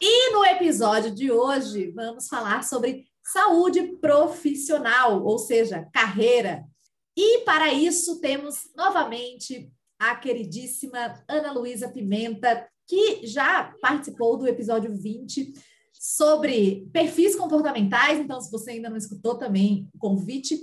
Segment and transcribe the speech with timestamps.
[0.00, 6.64] E no episódio de hoje vamos falar sobre saúde profissional, ou seja, carreira.
[7.16, 14.94] E para isso temos novamente a queridíssima Ana Luísa Pimenta, que já participou do episódio
[14.94, 15.50] 20
[15.94, 18.20] sobre perfis comportamentais.
[18.20, 20.60] Então, se você ainda não escutou também convite.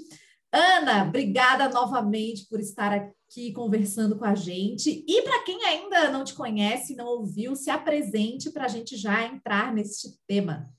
[0.53, 5.03] Ana, obrigada novamente por estar aqui conversando com a gente.
[5.07, 9.25] E para quem ainda não te conhece, não ouviu, se apresente para a gente já
[9.25, 10.71] entrar neste tema.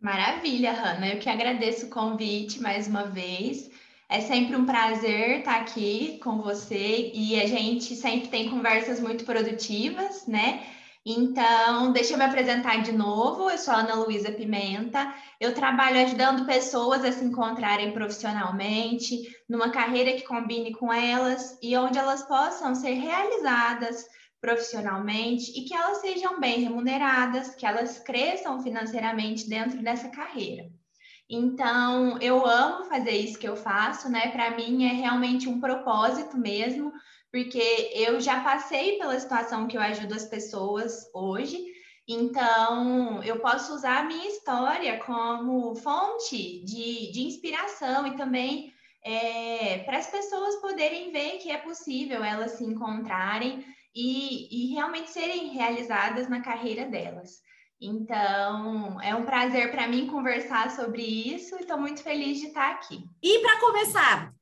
[0.00, 1.08] Maravilha, Hanna.
[1.08, 3.70] Eu que agradeço o convite mais uma vez.
[4.10, 9.22] É sempre um prazer estar aqui com você e a gente sempre tem conversas muito
[9.22, 10.66] produtivas, né?
[11.04, 13.50] Então, deixa eu me apresentar de novo.
[13.50, 15.12] Eu sou Ana Luísa Pimenta.
[15.38, 21.76] Eu trabalho ajudando pessoas a se encontrarem profissionalmente, numa carreira que combine com elas e
[21.76, 24.06] onde elas possam ser realizadas
[24.40, 30.70] profissionalmente e que elas sejam bem remuneradas, que elas cresçam financeiramente dentro dessa carreira.
[31.30, 34.28] Então, eu amo fazer isso que eu faço, né?
[34.30, 36.90] Para mim é realmente um propósito mesmo,
[37.30, 41.58] porque eu já passei pela situação que eu ajudo as pessoas hoje.
[42.08, 48.72] Então, eu posso usar a minha história como fonte de, de inspiração e também
[49.04, 53.62] é, para as pessoas poderem ver que é possível elas se encontrarem
[53.94, 57.42] e, e realmente serem realizadas na carreira delas.
[57.80, 62.72] Então, é um prazer para mim conversar sobre isso e estou muito feliz de estar
[62.72, 63.04] aqui.
[63.22, 64.34] E para começar,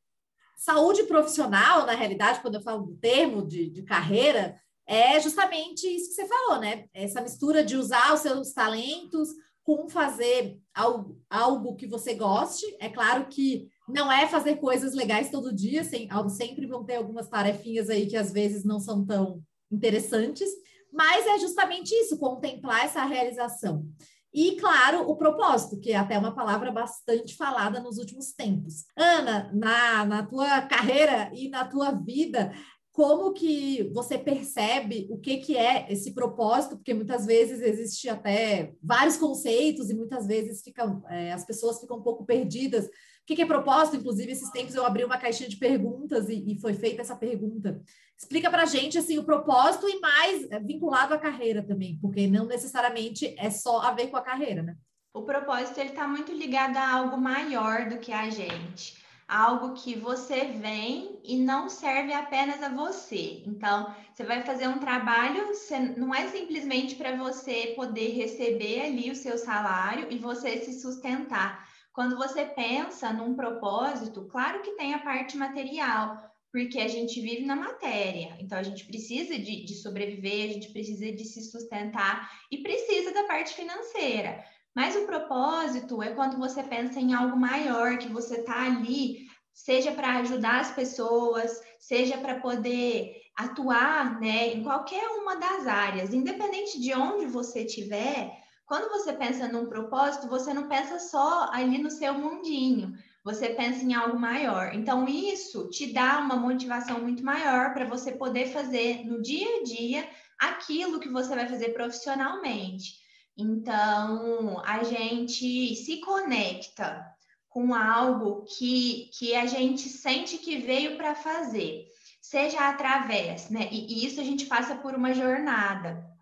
[0.56, 6.08] saúde profissional, na realidade, quando eu falo do termo de, de carreira, é justamente isso
[6.08, 6.86] que você falou, né?
[6.94, 9.28] Essa mistura de usar os seus talentos
[9.62, 12.64] com fazer algo, algo que você goste.
[12.80, 17.28] É claro que não é fazer coisas legais todo dia, sem, sempre vão ter algumas
[17.28, 20.48] tarefinhas aí que às vezes não são tão interessantes,
[20.96, 23.86] mas é justamente isso, contemplar essa realização.
[24.32, 28.84] E, claro, o propósito, que é até uma palavra bastante falada nos últimos tempos.
[28.96, 32.52] Ana, na, na tua carreira e na tua vida,
[32.92, 36.76] como que você percebe o que, que é esse propósito?
[36.76, 41.98] Porque muitas vezes existe até vários conceitos e muitas vezes fica, é, as pessoas ficam
[41.98, 42.88] um pouco perdidas
[43.26, 43.96] o que, é propósito?
[43.96, 47.82] Inclusive, esses tempos eu abri uma caixinha de perguntas e, e foi feita essa pergunta.
[48.16, 52.28] Explica para a gente assim, o propósito e mais é, vinculado à carreira também, porque
[52.28, 54.76] não necessariamente é só a ver com a carreira, né?
[55.12, 59.96] O propósito ele está muito ligado a algo maior do que a gente algo que
[59.96, 63.42] você vem e não serve apenas a você.
[63.44, 65.50] Então, você vai fazer um trabalho,
[65.96, 71.65] não é simplesmente para você poder receber ali o seu salário e você se sustentar.
[71.96, 77.46] Quando você pensa num propósito, claro que tem a parte material, porque a gente vive
[77.46, 82.30] na matéria, então a gente precisa de, de sobreviver, a gente precisa de se sustentar
[82.52, 84.44] e precisa da parte financeira.
[84.74, 89.90] Mas o propósito é quando você pensa em algo maior, que você está ali, seja
[89.90, 96.78] para ajudar as pessoas, seja para poder atuar né, em qualquer uma das áreas, independente
[96.78, 101.90] de onde você estiver, quando você pensa num propósito, você não pensa só ali no
[101.90, 104.74] seu mundinho, você pensa em algo maior.
[104.74, 109.62] Então, isso te dá uma motivação muito maior para você poder fazer no dia a
[109.62, 112.94] dia aquilo que você vai fazer profissionalmente.
[113.36, 117.04] Então, a gente se conecta
[117.48, 121.86] com algo que, que a gente sente que veio para fazer,
[122.20, 123.68] seja através, né?
[123.70, 126.15] E, e isso a gente passa por uma jornada.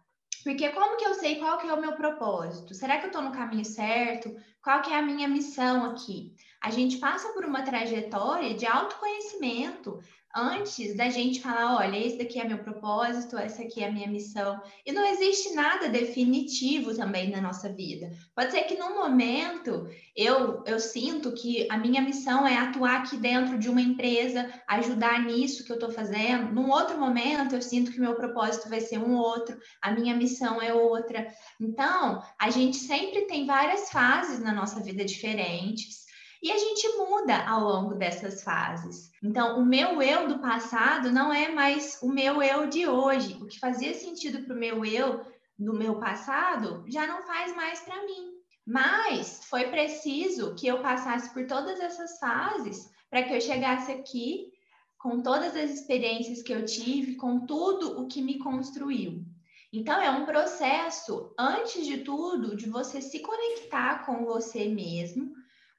[0.45, 2.75] Porque como que eu sei qual que é o meu propósito?
[2.75, 4.37] Será que eu estou no caminho certo?
[4.63, 6.35] Qual que é a minha missão aqui?
[6.65, 10.01] A gente passa por uma trajetória de autoconhecimento,
[10.35, 14.09] antes da gente falar, olha, esse daqui é meu propósito, essa aqui é a minha
[14.09, 14.59] missão.
[14.85, 18.11] E não existe nada definitivo também na nossa vida.
[18.35, 23.19] Pode ser que num momento eu, eu sinto que a minha missão é atuar aqui
[23.19, 26.51] dentro de uma empresa, ajudar nisso que eu estou fazendo.
[26.51, 30.63] Num outro momento eu sinto que meu propósito vai ser um outro, a minha missão
[30.63, 31.27] é outra.
[31.61, 36.04] Então, a gente sempre tem várias fases na nossa vida diferentes.
[36.45, 39.11] E a gente muda ao longo dessas fases.
[39.23, 43.39] Então, o meu eu do passado não é mais o meu eu de hoje.
[43.41, 45.25] O que fazia sentido para o meu eu
[45.59, 48.35] do meu passado já não faz mais para mim.
[48.67, 54.53] Mas foi preciso que eu passasse por todas essas fases para que eu chegasse aqui
[54.99, 59.25] com todas as experiências que eu tive, com tudo o que me construiu.
[59.73, 65.33] Então, é um processo, antes de tudo, de você se conectar com você mesmo,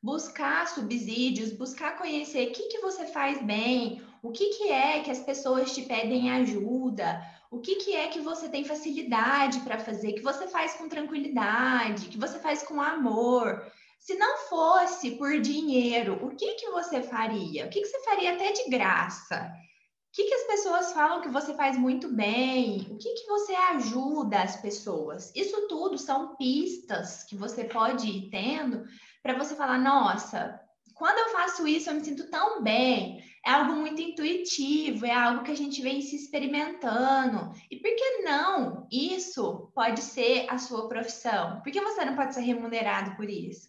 [0.05, 5.09] buscar subsídios, buscar conhecer o que, que você faz bem, o que, que é que
[5.09, 10.13] as pessoas te pedem ajuda, o que, que é que você tem facilidade para fazer,
[10.13, 13.65] que você faz com tranquilidade, que você faz com amor.
[13.99, 17.65] Se não fosse por dinheiro, o que, que você faria?
[17.65, 19.51] O que, que você faria até de graça?
[20.09, 22.87] O que, que as pessoas falam que você faz muito bem?
[22.91, 25.31] O que, que você ajuda as pessoas?
[25.35, 28.85] Isso tudo são pistas que você pode ir tendo
[29.25, 30.61] para você falar, nossa,
[30.93, 33.23] quando eu faço isso eu me sinto tão bem.
[33.43, 37.51] É algo muito intuitivo, é algo que a gente vem se experimentando.
[37.71, 38.87] E por que não?
[38.91, 41.59] Isso pode ser a sua profissão.
[41.61, 43.67] Por que você não pode ser remunerado por isso?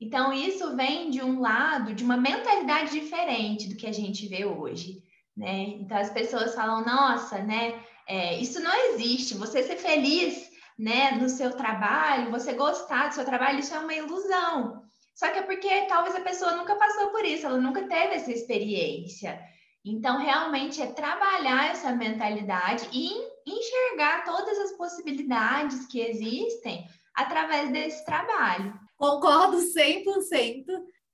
[0.00, 4.44] Então, isso vem de um lado, de uma mentalidade diferente do que a gente vê
[4.44, 5.04] hoje.
[5.36, 5.76] Né?
[5.78, 7.80] Então, as pessoas falam, nossa, né?
[8.08, 9.36] É, isso não existe.
[9.36, 13.94] Você ser feliz né, no seu trabalho, você gostar do seu trabalho, isso é uma
[13.94, 14.85] ilusão.
[15.16, 18.30] Só que é porque talvez a pessoa nunca passou por isso, ela nunca teve essa
[18.30, 19.40] experiência.
[19.82, 23.12] Então, realmente é trabalhar essa mentalidade e
[23.46, 28.78] enxergar todas as possibilidades que existem através desse trabalho.
[28.98, 30.64] Concordo 100%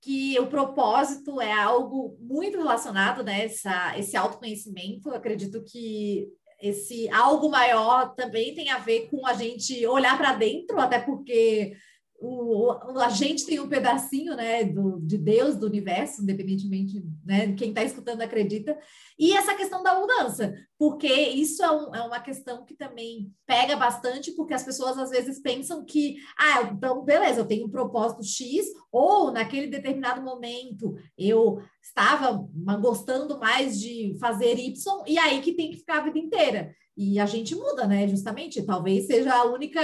[0.00, 3.44] que o propósito é algo muito relacionado, né?
[3.44, 5.10] Essa, esse autoconhecimento.
[5.10, 6.26] Eu acredito que
[6.60, 11.76] esse algo maior também tem a ver com a gente olhar para dentro, até porque
[12.24, 17.70] o, a gente tem um pedacinho né, do, de Deus, do universo, independentemente né, quem
[17.70, 18.78] está escutando acredita,
[19.18, 23.74] e essa questão da mudança, porque isso é, um, é, uma questão que também pega
[23.74, 28.22] bastante, porque as pessoas às vezes pensam que, ah, então beleza, eu tenho um propósito
[28.22, 32.48] X, ou naquele determinado momento eu estava
[32.80, 36.72] gostando mais de fazer Y, e aí que tem que ficar a vida inteira.
[36.96, 38.06] E a gente muda, né?
[38.06, 39.80] Justamente, talvez seja a única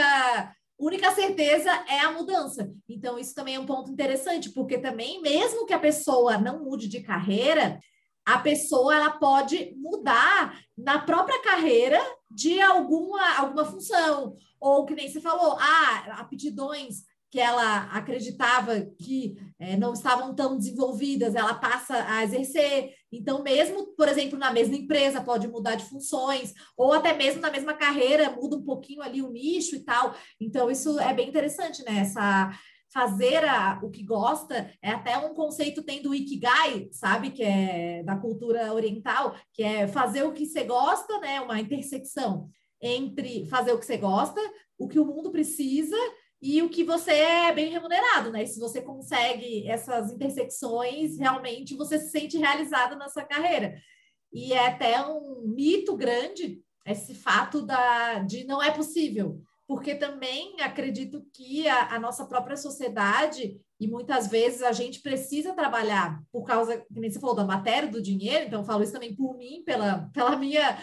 [0.78, 2.72] única certeza é a mudança.
[2.88, 6.88] Então, isso também é um ponto interessante, porque também, mesmo que a pessoa não mude
[6.88, 7.80] de carreira,
[8.24, 11.98] a pessoa ela pode mudar na própria carreira
[12.30, 14.36] de alguma, alguma função.
[14.60, 20.56] Ou que nem você falou, ah, aptidões que ela acreditava que é, não estavam tão
[20.56, 22.94] desenvolvidas, ela passa a exercer.
[23.12, 27.50] Então, mesmo, por exemplo, na mesma empresa, pode mudar de funções, ou até mesmo na
[27.50, 30.14] mesma carreira, muda um pouquinho ali o nicho e tal.
[30.40, 31.98] Então, isso é bem interessante, né?
[32.00, 32.50] Essa
[32.90, 37.30] fazer a, o que gosta é até um conceito tem do Ikigai, sabe?
[37.30, 41.40] Que é da cultura oriental, que é fazer o que você gosta, né?
[41.40, 42.48] Uma intersecção
[42.80, 44.40] entre fazer o que você gosta,
[44.78, 45.96] o que o mundo precisa
[46.40, 48.46] e o que você é bem remunerado, né?
[48.46, 53.76] Se você consegue essas intersecções, realmente você se sente realizado na sua carreira.
[54.32, 60.60] E é até um mito grande esse fato da, de não é possível, porque também
[60.60, 66.44] acredito que a, a nossa própria sociedade, e muitas vezes a gente precisa trabalhar por
[66.44, 70.08] causa, como você falou, da matéria, do dinheiro, então falo isso também por mim, pela,
[70.14, 70.78] pela minha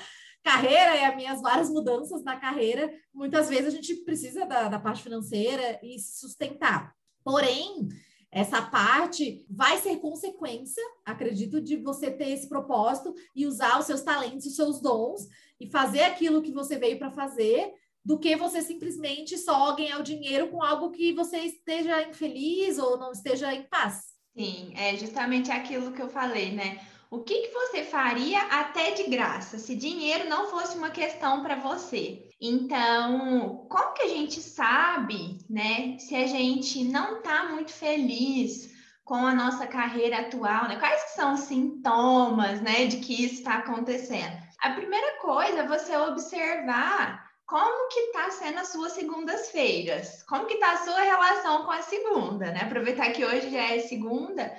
[0.46, 4.80] carreira e as minhas várias mudanças na carreira, muitas vezes a gente precisa da, da
[4.80, 6.94] parte financeira e se sustentar.
[7.24, 7.90] Porém,
[8.32, 14.04] essa parte vai ser consequência, acredito, de você ter esse propósito e usar os seus
[14.04, 15.28] talentos, os seus dons
[15.60, 17.74] e fazer aquilo que você veio para fazer,
[18.04, 23.00] do que você simplesmente só ganhar o dinheiro com algo que você esteja infeliz ou
[23.00, 24.14] não esteja em paz.
[24.38, 26.86] Sim, é justamente aquilo que eu falei, né?
[27.09, 31.55] O que, que você faria até de graça se dinheiro não fosse uma questão para
[31.55, 32.29] você?
[32.41, 39.15] Então, como que a gente sabe, né, se a gente não está muito feliz com
[39.15, 40.77] a nossa carreira atual, né?
[40.77, 44.35] Quais são os sintomas, né, de que isso está acontecendo?
[44.59, 50.55] A primeira coisa é você observar como que está sendo as suas segundas-feiras, como que
[50.55, 52.62] está a sua relação com a segunda, né?
[52.63, 54.51] Aproveitar que hoje já é segunda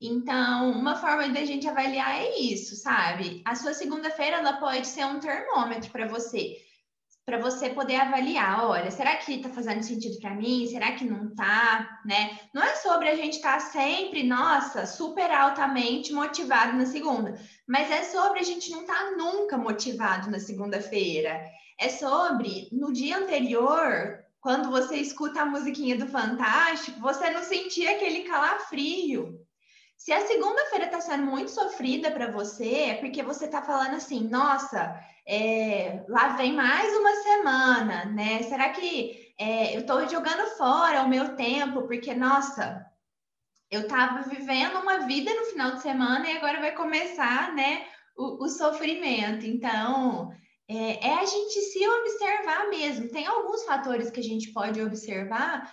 [0.00, 3.42] Então, uma forma da gente avaliar é isso, sabe?
[3.44, 6.56] A sua segunda-feira ela pode ser um termômetro para você
[7.24, 10.66] para você poder avaliar, olha, será que está fazendo sentido para mim?
[10.66, 12.38] Será que não está, né?
[12.52, 17.34] Não é sobre a gente estar tá sempre, nossa, super altamente motivado na segunda,
[17.66, 21.42] mas é sobre a gente não estar tá nunca motivado na segunda-feira.
[21.80, 27.88] É sobre no dia anterior, quando você escuta a musiquinha do Fantástico, você não sentir
[27.88, 29.40] aquele calafrio.
[30.04, 34.28] Se a segunda-feira está sendo muito sofrida para você, é porque você está falando assim,
[34.28, 38.42] nossa, é, lá vem mais uma semana, né?
[38.42, 41.84] Será que é, eu estou jogando fora o meu tempo?
[41.84, 42.84] Porque, nossa,
[43.70, 48.44] eu estava vivendo uma vida no final de semana e agora vai começar, né, o,
[48.44, 49.46] o sofrimento.
[49.46, 50.30] Então,
[50.68, 53.08] é, é, a gente se observar mesmo.
[53.08, 55.72] Tem alguns fatores que a gente pode observar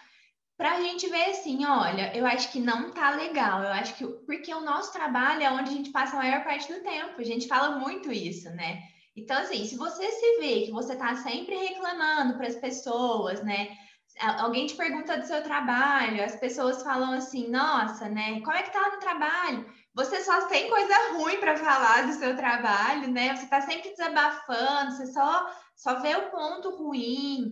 [0.62, 3.64] para a gente ver assim, olha, eu acho que não tá legal.
[3.64, 6.72] Eu acho que porque o nosso trabalho é onde a gente passa a maior parte
[6.72, 7.20] do tempo.
[7.20, 8.80] A gente fala muito isso, né?
[9.16, 13.76] Então, assim, se você se vê que você está sempre reclamando para as pessoas, né?
[14.38, 18.40] Alguém te pergunta do seu trabalho, as pessoas falam assim, nossa, né?
[18.42, 19.66] Como é que tá no trabalho?
[19.96, 23.36] Você só tem coisa ruim para falar do seu trabalho, né?
[23.36, 27.52] Você está sempre desabafando, você só, só vê o ponto ruim.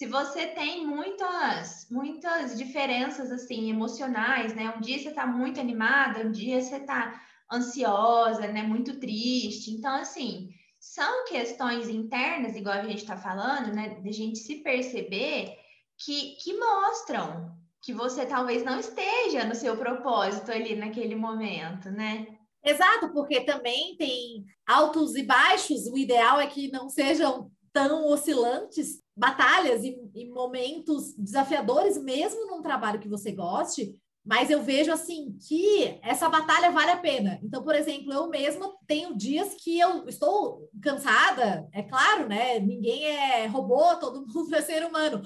[0.00, 4.72] Se você tem muitas, muitas diferenças assim emocionais, né?
[4.74, 8.62] Um dia você está muito animada, um dia você está ansiosa, né?
[8.62, 9.70] Muito triste.
[9.70, 10.48] Então, assim,
[10.80, 13.90] são questões internas, igual a gente está falando, né?
[13.90, 15.54] De gente se perceber
[15.98, 22.26] que, que mostram que você talvez não esteja no seu propósito ali naquele momento, né?
[22.64, 25.86] Exato, porque também tem altos e baixos.
[25.88, 32.62] O ideal é que não sejam tão oscilantes, batalhas e, e momentos desafiadores, mesmo num
[32.62, 37.38] trabalho que você goste, mas eu vejo assim que essa batalha vale a pena.
[37.42, 42.58] Então, por exemplo, eu mesma tenho dias que eu estou cansada, é claro, né?
[42.58, 45.22] Ninguém é robô, todo mundo é ser humano.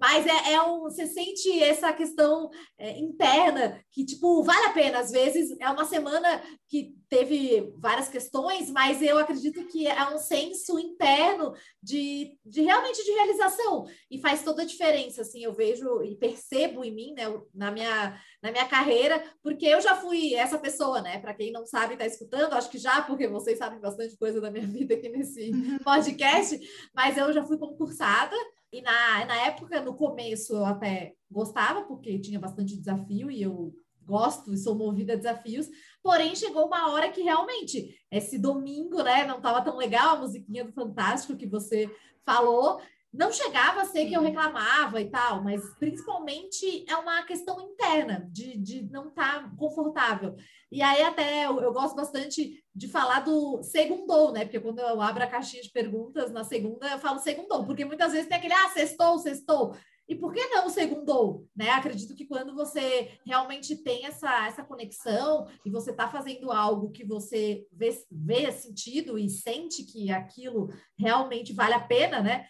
[0.00, 4.98] Mas é, é um, você sente essa questão é, interna que, tipo, vale a pena.
[5.00, 10.18] Às vezes é uma semana que teve várias questões, mas eu acredito que é um
[10.18, 15.22] senso interno de, de realmente de realização e faz toda a diferença.
[15.22, 17.24] Assim, eu vejo e percebo em mim, né,
[17.54, 21.18] na minha, na minha carreira, porque eu já fui essa pessoa, né?
[21.18, 24.50] Para quem não sabe, está escutando, acho que já, porque vocês sabem bastante coisa da
[24.50, 25.78] minha vida aqui nesse uhum.
[25.78, 26.58] podcast,
[26.94, 28.36] mas eu já fui concursada.
[28.72, 33.72] E na, na época, no começo, eu até gostava, porque tinha bastante desafio e eu
[34.08, 35.68] gosto e sou movida a desafios.
[36.02, 40.64] Porém, chegou uma hora que realmente esse domingo, né, não estava tão legal a musiquinha
[40.64, 41.90] do Fantástico que você
[42.24, 42.80] falou.
[43.12, 48.28] Não chegava a ser que eu reclamava e tal, mas principalmente é uma questão interna
[48.30, 50.36] de, de não estar tá confortável.
[50.70, 54.44] E aí, até eu, eu, gosto bastante de falar do segundou, né?
[54.44, 58.12] Porque quando eu abro a caixinha de perguntas na segunda, eu falo segundou, porque muitas
[58.12, 59.74] vezes tem aquele, ah, sextou, sextou.
[60.08, 61.46] E por que não segundou?
[61.54, 61.68] Né?
[61.70, 67.04] Acredito que quando você realmente tem essa, essa conexão e você está fazendo algo que
[67.04, 72.46] você vê, vê sentido e sente que aquilo realmente vale a pena, né?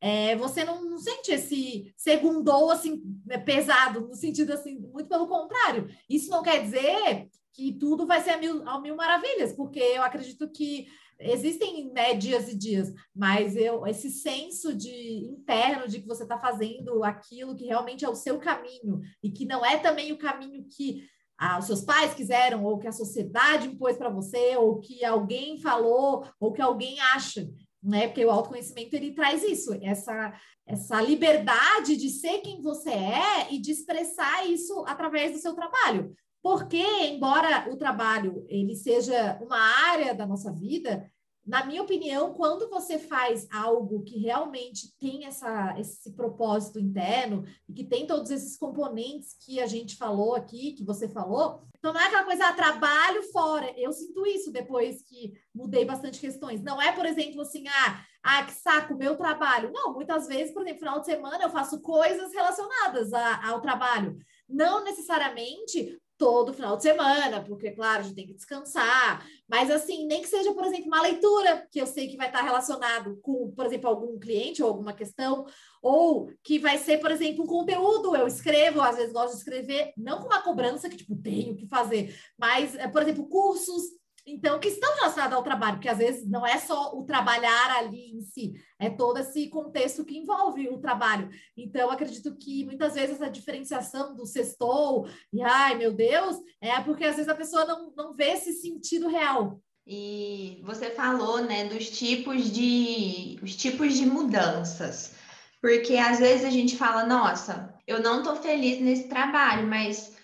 [0.00, 5.26] É, você não, não, sente esse segundou assim né, pesado, no sentido assim, muito pelo
[5.26, 5.88] contrário.
[6.08, 10.02] Isso não quer dizer que tudo vai ser a mil, a mil maravilhas, porque eu
[10.02, 10.86] acredito que
[11.18, 16.38] existem né, dias e dias, mas eu, esse senso de interno de que você está
[16.38, 20.66] fazendo aquilo que realmente é o seu caminho e que não é também o caminho
[20.68, 21.08] que
[21.38, 25.58] ah, os seus pais quiseram, ou que a sociedade impôs para você, ou que alguém
[25.60, 27.46] falou, ou que alguém acha,
[27.82, 28.08] né?
[28.08, 30.32] Porque o autoconhecimento ele traz isso, essa
[30.66, 36.12] essa liberdade de ser quem você é e de expressar isso através do seu trabalho.
[36.46, 41.10] Porque, embora o trabalho ele seja uma área da nossa vida,
[41.44, 47.72] na minha opinião, quando você faz algo que realmente tem essa, esse propósito interno e
[47.72, 52.00] que tem todos esses componentes que a gente falou aqui, que você falou, então não
[52.00, 53.74] é aquela coisa, ah, trabalho fora.
[53.76, 56.62] Eu sinto isso depois que mudei bastante questões.
[56.62, 59.72] Não é, por exemplo, assim, ah, ah, que saco, meu trabalho.
[59.72, 64.16] Não, muitas vezes, por exemplo, final de semana eu faço coisas relacionadas a, ao trabalho.
[64.48, 70.06] Não necessariamente todo final de semana, porque, claro, a gente tem que descansar, mas assim,
[70.06, 73.50] nem que seja, por exemplo, uma leitura, que eu sei que vai estar relacionado com,
[73.50, 75.46] por exemplo, algum cliente ou alguma questão,
[75.82, 79.92] ou que vai ser, por exemplo, um conteúdo, eu escrevo, às vezes gosto de escrever,
[79.96, 83.82] não com uma cobrança que, tipo, tenho que fazer, mas, eh, por exemplo, cursos,
[84.26, 88.10] então, que estão relacionadas ao trabalho, porque às vezes não é só o trabalhar ali
[88.10, 91.30] em si, é todo esse contexto que envolve o trabalho.
[91.56, 97.04] Então, acredito que muitas vezes essa diferenciação do sextou e ai meu Deus, é porque
[97.04, 99.60] às vezes a pessoa não, não vê esse sentido real.
[99.86, 105.14] E você falou, né, dos tipos de os tipos de mudanças.
[105.60, 110.15] Porque às vezes a gente fala, nossa, eu não estou feliz nesse trabalho, mas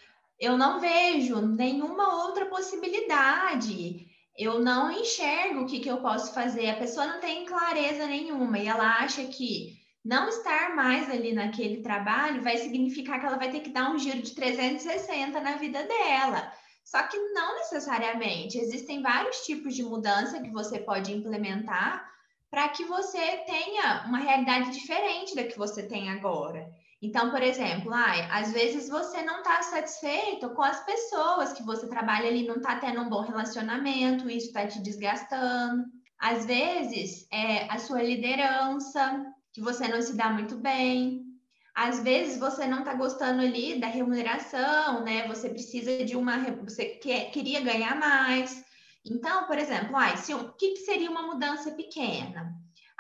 [0.43, 4.09] eu não vejo nenhuma outra possibilidade.
[4.37, 6.69] Eu não enxergo o que, que eu posso fazer.
[6.69, 11.81] A pessoa não tem clareza nenhuma e ela acha que não estar mais ali naquele
[11.81, 15.85] trabalho vai significar que ela vai ter que dar um giro de 360 na vida
[15.85, 16.53] dela.
[16.85, 18.59] Só que não necessariamente.
[18.59, 22.05] Existem vários tipos de mudança que você pode implementar
[22.51, 26.69] para que você tenha uma realidade diferente da que você tem agora.
[27.03, 31.89] Então, por exemplo, ai, às vezes você não está satisfeito com as pessoas que você
[31.89, 35.85] trabalha ali, não está tendo um bom relacionamento, isso está te desgastando.
[36.17, 41.27] Às vezes é a sua liderança, que você não se dá muito bem.
[41.75, 45.27] Às vezes você não está gostando ali da remuneração, né?
[45.27, 46.39] Você precisa de uma.
[46.63, 48.65] Você quer, queria ganhar mais.
[49.05, 52.55] Então, por exemplo, ai, se, o que, que seria uma mudança pequena?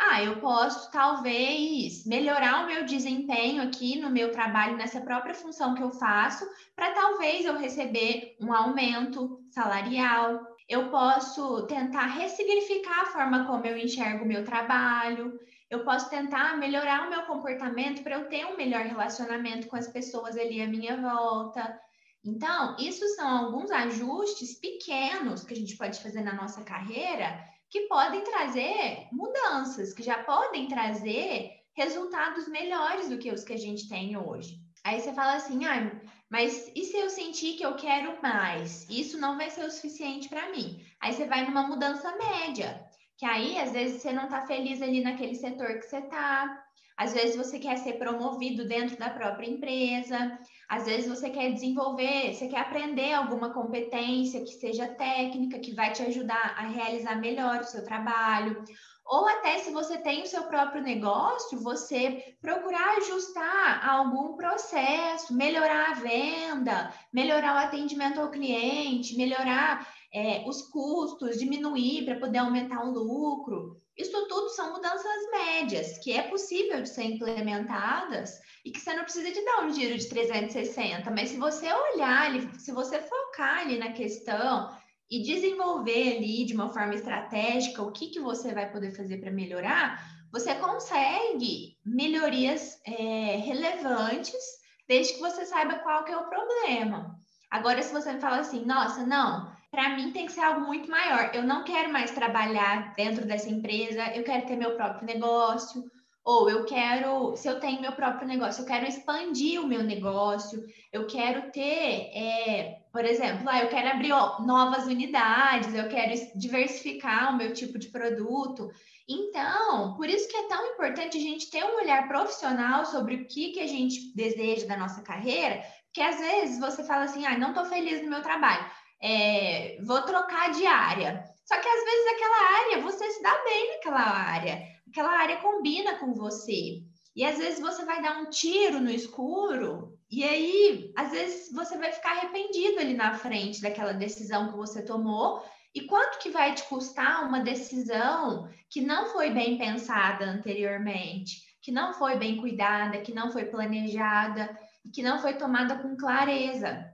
[0.05, 5.77] Ah, eu posso talvez melhorar o meu desempenho aqui no meu trabalho, nessa própria função
[5.77, 6.45] que eu faço,
[6.75, 10.45] para talvez eu receber um aumento salarial.
[10.69, 15.39] Eu posso tentar ressignificar a forma como eu enxergo o meu trabalho.
[15.71, 19.87] Eu posso tentar melhorar o meu comportamento para eu ter um melhor relacionamento com as
[19.87, 21.81] pessoas ali à minha volta.
[22.25, 27.89] Então, isso são alguns ajustes pequenos que a gente pode fazer na nossa carreira que
[27.89, 33.89] podem trazer mudanças, que já podem trazer resultados melhores do que os que a gente
[33.89, 34.61] tem hoje.
[34.85, 35.91] Aí você fala assim, ah,
[36.31, 38.87] mas e se eu sentir que eu quero mais?
[38.91, 40.85] Isso não vai ser o suficiente para mim.
[41.01, 42.85] Aí você vai numa mudança média,
[43.17, 46.63] que aí às vezes você não está feliz ali naquele setor que você está,
[46.95, 50.39] às vezes você quer ser promovido dentro da própria empresa,
[50.73, 55.93] às vezes você quer desenvolver, você quer aprender alguma competência que seja técnica, que vai
[55.93, 58.65] te ajudar a realizar melhor o seu trabalho.
[59.05, 65.91] Ou até se você tem o seu próprio negócio, você procurar ajustar algum processo, melhorar
[65.91, 72.85] a venda, melhorar o atendimento ao cliente, melhorar é, os custos, diminuir para poder aumentar
[72.85, 73.81] o lucro.
[73.97, 79.05] Isso tudo são mudanças médias que é possível de ser implementadas e que você não
[79.05, 83.79] precisa de dar um giro de 360, mas se você olhar se você focar ali
[83.79, 84.71] na questão
[85.11, 89.31] e desenvolver ali de uma forma estratégica o que, que você vai poder fazer para
[89.31, 97.15] melhorar, você consegue melhorias é, relevantes desde que você saiba qual que é o problema.
[97.51, 100.89] Agora, se você me fala assim, nossa, não, para mim tem que ser algo muito
[100.91, 101.31] maior.
[101.35, 105.91] Eu não quero mais trabalhar dentro dessa empresa, eu quero ter meu próprio negócio,
[106.23, 110.63] ou eu quero, se eu tenho meu próprio negócio, eu quero expandir o meu negócio,
[110.93, 116.13] eu quero ter, é, por exemplo, ah, eu quero abrir ó, novas unidades, eu quero
[116.37, 118.71] diversificar o meu tipo de produto.
[119.09, 123.27] Então, por isso que é tão importante a gente ter um olhar profissional sobre o
[123.27, 127.39] que, que a gente deseja da nossa carreira, porque às vezes você fala assim, ah,
[127.39, 128.65] não estou feliz no meu trabalho
[129.03, 131.25] é, vou trocar de área.
[131.45, 135.97] Só que às vezes aquela área, você se dá bem naquela área, aquela área combina
[135.99, 136.83] com você.
[137.15, 141.79] E às vezes você vai dar um tiro no escuro, e aí, às vezes, você
[141.79, 145.43] vai ficar arrependido ali na frente daquela decisão que você tomou.
[145.75, 151.73] E quanto que vai te custar uma decisão que não foi bem pensada anteriormente, que
[151.73, 154.55] não foi bem cuidada, que não foi planejada,
[154.93, 156.92] que não foi tomada com clareza?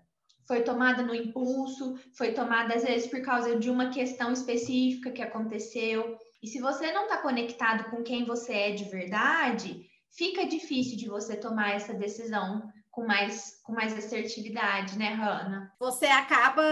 [0.49, 5.21] Foi tomada no impulso, foi tomada às vezes por causa de uma questão específica que
[5.21, 6.17] aconteceu.
[6.43, 11.07] E se você não está conectado com quem você é de verdade, fica difícil de
[11.07, 15.71] você tomar essa decisão com mais, com mais assertividade, né, Hanna?
[15.79, 16.63] Você acaba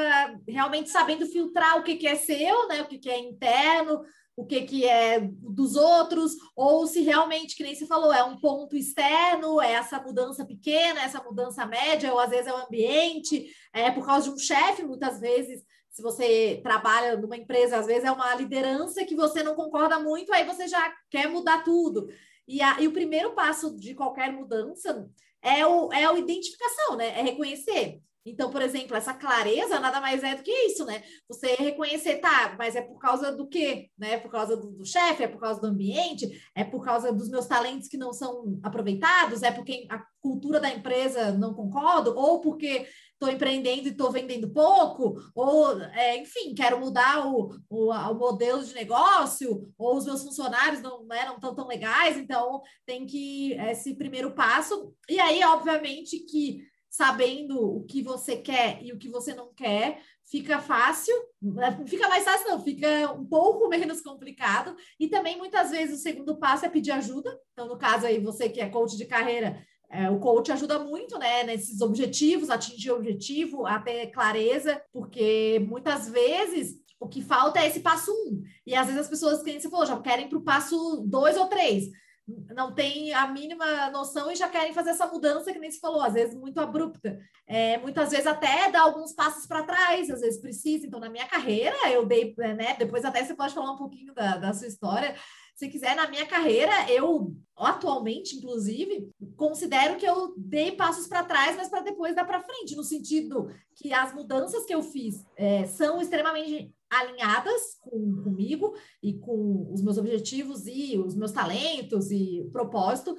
[0.49, 2.81] realmente sabendo filtrar o que, que é seu, né?
[2.81, 4.03] O que, que é interno,
[4.37, 8.38] o que, que é dos outros, ou se realmente, que nem você falou, é um
[8.38, 13.46] ponto externo, é essa mudança pequena, essa mudança média, ou às vezes é o ambiente,
[13.72, 18.05] é por causa de um chefe, muitas vezes, se você trabalha numa empresa, às vezes
[18.05, 22.07] é uma liderança que você não concorda muito, aí você já quer mudar tudo.
[22.46, 25.09] E, a, e o primeiro passo de qualquer mudança
[25.40, 27.18] é o, é a identificação, né?
[27.18, 31.05] É reconhecer Então, por exemplo, essa clareza nada mais é do que isso, né?
[31.29, 33.89] Você reconhecer, tá, mas é por causa do quê?
[33.97, 34.15] Né?
[34.15, 37.29] É por causa do, do chefe, é por causa do ambiente, é por causa dos
[37.29, 42.41] meus talentos que não são aproveitados, é porque a cultura da empresa não concordo, ou
[42.41, 48.15] porque estou empreendendo e estou vendendo pouco, ou, é, enfim, quero mudar o, o, o,
[48.15, 53.07] modelo de negócio, ou os meus funcionários não né, não estão tão legais, então tem
[53.07, 54.93] que esse primeiro passo.
[55.09, 60.00] E aí, obviamente, que sabendo o que você quer e o que você não quer,
[60.24, 64.74] fica fácil, né, fica mais fácil, não, fica um pouco menos complicado.
[64.98, 67.38] E também, muitas vezes, o segundo passo é pedir ajuda.
[67.52, 71.18] Então, no caso aí, você que é coach de carreira, é, o coach ajuda muito,
[71.18, 77.61] né, nesses objetivos, atingir o objetivo, a ter clareza, porque muitas vezes o que falta
[77.61, 78.42] é esse passo um.
[78.66, 81.46] E às vezes as pessoas, que você falou, já querem para o passo dois ou
[81.46, 81.90] três
[82.27, 86.03] não tem a mínima noção e já querem fazer essa mudança que nem se falou,
[86.03, 87.19] às vezes muito abrupta.
[87.47, 90.87] É, muitas vezes até dá alguns passos para trás, às vezes precisa.
[90.87, 92.75] Então, na minha carreira, eu dei, né?
[92.79, 95.15] Depois até você pode falar um pouquinho da, da sua história.
[95.55, 101.57] Se quiser, na minha carreira, eu atualmente, inclusive, considero que eu dei passos para trás,
[101.57, 105.65] mas para depois dar para frente, no sentido que as mudanças que eu fiz é,
[105.67, 112.49] são extremamente alinhadas com, comigo e com os meus objetivos e os meus talentos e
[112.53, 113.16] propósito.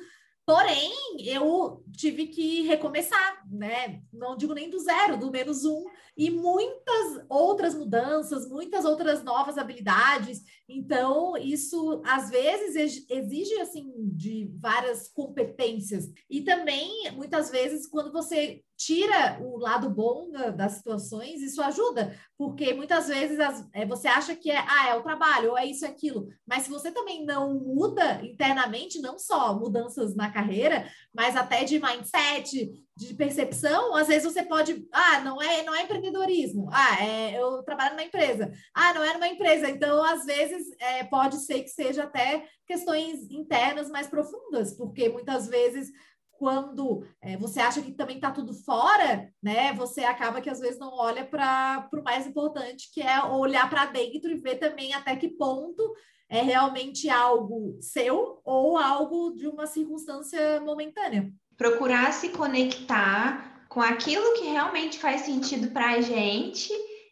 [0.47, 0.93] Porém,
[1.25, 4.01] eu tive que recomeçar, né?
[4.13, 5.83] Não digo nem do zero, do menos um,
[6.15, 10.41] e muitas outras mudanças, muitas outras novas habilidades.
[10.69, 16.09] Então, isso às vezes exige assim de várias competências.
[16.29, 22.15] E também, muitas vezes, quando você tira o lado bom da, das situações, isso ajuda,
[22.37, 25.65] porque muitas vezes as, é, você acha que é, ah, é o trabalho, ou é
[25.65, 30.87] isso, é aquilo, mas se você também não muda internamente, não só mudanças na carreira,
[31.13, 35.83] mas até de mindset, de percepção, às vezes você pode, ah, não é, não é
[35.83, 40.67] empreendedorismo, ah, é, eu trabalho numa empresa, ah, não é numa empresa, então às vezes
[40.79, 45.91] é, pode ser que seja até questões internas mais profundas, porque muitas vezes
[46.37, 49.73] quando é, você acha que também está tudo fora, né?
[49.73, 53.85] Você acaba que às vezes não olha para o mais importante, que é olhar para
[53.85, 55.93] dentro e ver também até que ponto
[56.29, 61.31] é realmente algo seu ou algo de uma circunstância momentânea.
[61.55, 66.71] Procurar se conectar com aquilo que realmente faz sentido para a gente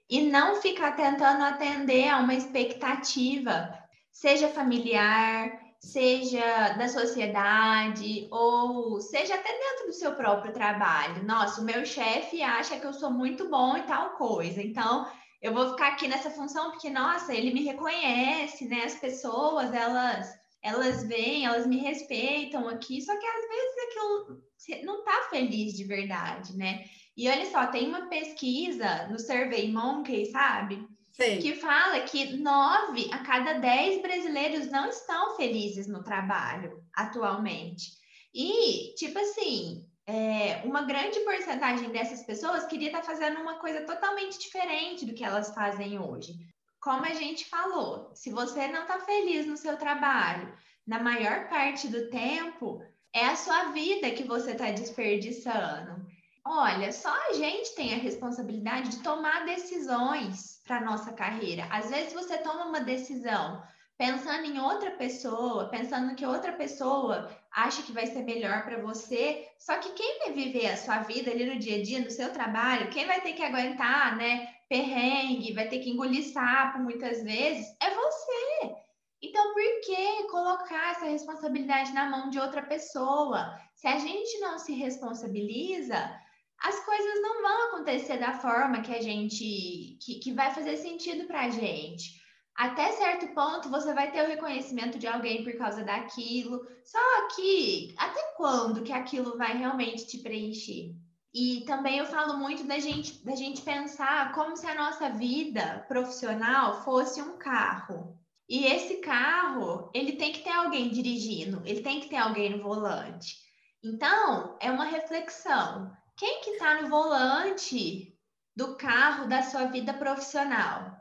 [0.09, 3.73] e não ficar tentando atender a uma expectativa,
[4.11, 11.23] seja familiar, seja da sociedade ou seja até dentro do seu próprio trabalho.
[11.23, 15.07] Nossa, o meu chefe acha que eu sou muito bom e tal coisa, então
[15.41, 18.85] eu vou ficar aqui nessa função porque nossa, ele me reconhece, né?
[18.85, 20.27] As pessoas, elas
[20.65, 25.83] elas vêm, elas me respeitam aqui, só que às vezes aquilo não tá feliz de
[25.83, 26.85] verdade, né?
[27.15, 30.83] E olha só, tem uma pesquisa no Survey Monkey, sabe?
[31.15, 31.39] Sim.
[31.39, 37.91] que fala que nove a cada dez brasileiros não estão felizes no trabalho atualmente.
[38.33, 44.37] E, tipo assim, é, uma grande porcentagem dessas pessoas queria estar fazendo uma coisa totalmente
[44.37, 46.33] diferente do que elas fazem hoje.
[46.81, 50.53] Como a gente falou, se você não está feliz no seu trabalho,
[50.85, 56.04] na maior parte do tempo, é a sua vida que você está desperdiçando.
[56.47, 61.67] Olha, só a gente tem a responsabilidade de tomar decisões para nossa carreira.
[61.71, 63.63] Às vezes você toma uma decisão
[63.97, 69.47] pensando em outra pessoa, pensando que outra pessoa acha que vai ser melhor para você,
[69.57, 72.31] só que quem vai viver a sua vida ali no dia a dia, no seu
[72.31, 77.75] trabalho, quem vai ter que aguentar, né, perrengue, vai ter que engolir sapo muitas vezes,
[77.81, 78.75] é você.
[79.21, 83.59] Então, por que colocar essa responsabilidade na mão de outra pessoa?
[83.73, 86.13] Se a gente não se responsabiliza,
[86.61, 91.25] as coisas não vão acontecer da forma que a gente que, que vai fazer sentido
[91.25, 92.23] para a gente.
[92.55, 96.65] Até certo ponto você vai ter o reconhecimento de alguém por causa daquilo.
[96.83, 100.95] Só que até quando que aquilo vai realmente te preencher?
[101.33, 105.83] E também eu falo muito da gente, da gente pensar como se a nossa vida
[105.85, 108.17] profissional fosse um carro.
[108.47, 112.63] E esse carro, ele tem que ter alguém dirigindo, ele tem que ter alguém no
[112.63, 113.35] volante.
[113.83, 115.91] Então, é uma reflexão.
[116.17, 118.17] Quem que está no volante
[118.55, 120.95] do carro da sua vida profissional?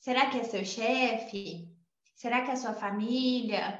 [0.00, 1.68] Será que é seu chefe?
[2.14, 3.78] Será que é sua família?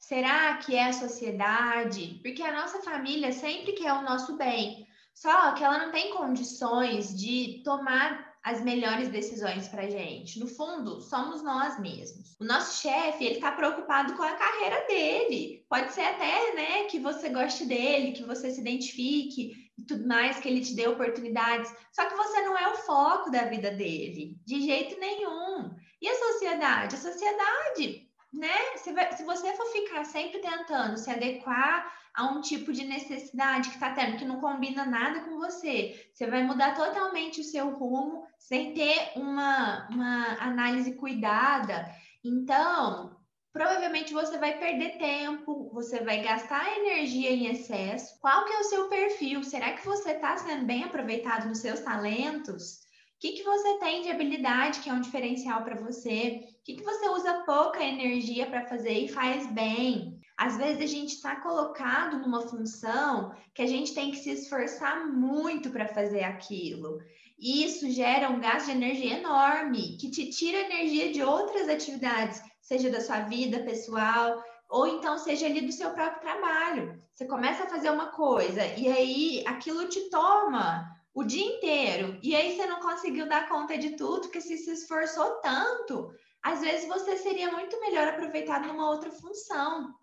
[0.00, 2.18] Será que é a sociedade?
[2.22, 7.14] Porque a nossa família sempre quer o nosso bem, só que ela não tem condições
[7.14, 10.40] de tomar as melhores decisões para gente?
[10.40, 12.36] No fundo, somos nós mesmos.
[12.40, 15.66] O nosso chefe, ele está preocupado com a carreira dele.
[15.68, 20.38] Pode ser até, né, que você goste dele, que você se identifique e tudo mais,
[20.38, 21.72] que ele te dê oportunidades.
[21.92, 25.74] Só que você não é o foco da vida dele, de jeito nenhum.
[26.00, 26.94] E a sociedade?
[26.94, 28.76] A sociedade, né?
[28.76, 33.74] Se, se você for ficar sempre tentando se adequar a um tipo de necessidade que
[33.74, 36.08] está tendo, que não combina nada com você.
[36.14, 41.86] Você vai mudar totalmente o seu rumo sem ter uma, uma análise cuidada.
[42.24, 43.15] Então,
[43.56, 48.20] provavelmente você vai perder tempo, você vai gastar energia em excesso.
[48.20, 49.42] Qual que é o seu perfil?
[49.42, 52.80] Será que você está sendo bem aproveitado nos seus talentos?
[53.16, 56.46] O que, que você tem de habilidade que é um diferencial para você?
[56.60, 60.20] O que, que você usa pouca energia para fazer e faz bem?
[60.36, 65.08] Às vezes a gente está colocado numa função que a gente tem que se esforçar
[65.08, 66.98] muito para fazer aquilo.
[67.38, 72.42] E isso gera um gasto de energia enorme, que te tira energia de outras atividades,
[72.66, 77.00] seja da sua vida pessoal, ou então seja ali do seu próprio trabalho.
[77.14, 82.36] Você começa a fazer uma coisa e aí aquilo te toma o dia inteiro, e
[82.36, 86.10] aí você não conseguiu dar conta de tudo, porque você se esforçou tanto.
[86.42, 89.94] Às vezes você seria muito melhor aproveitado numa outra função.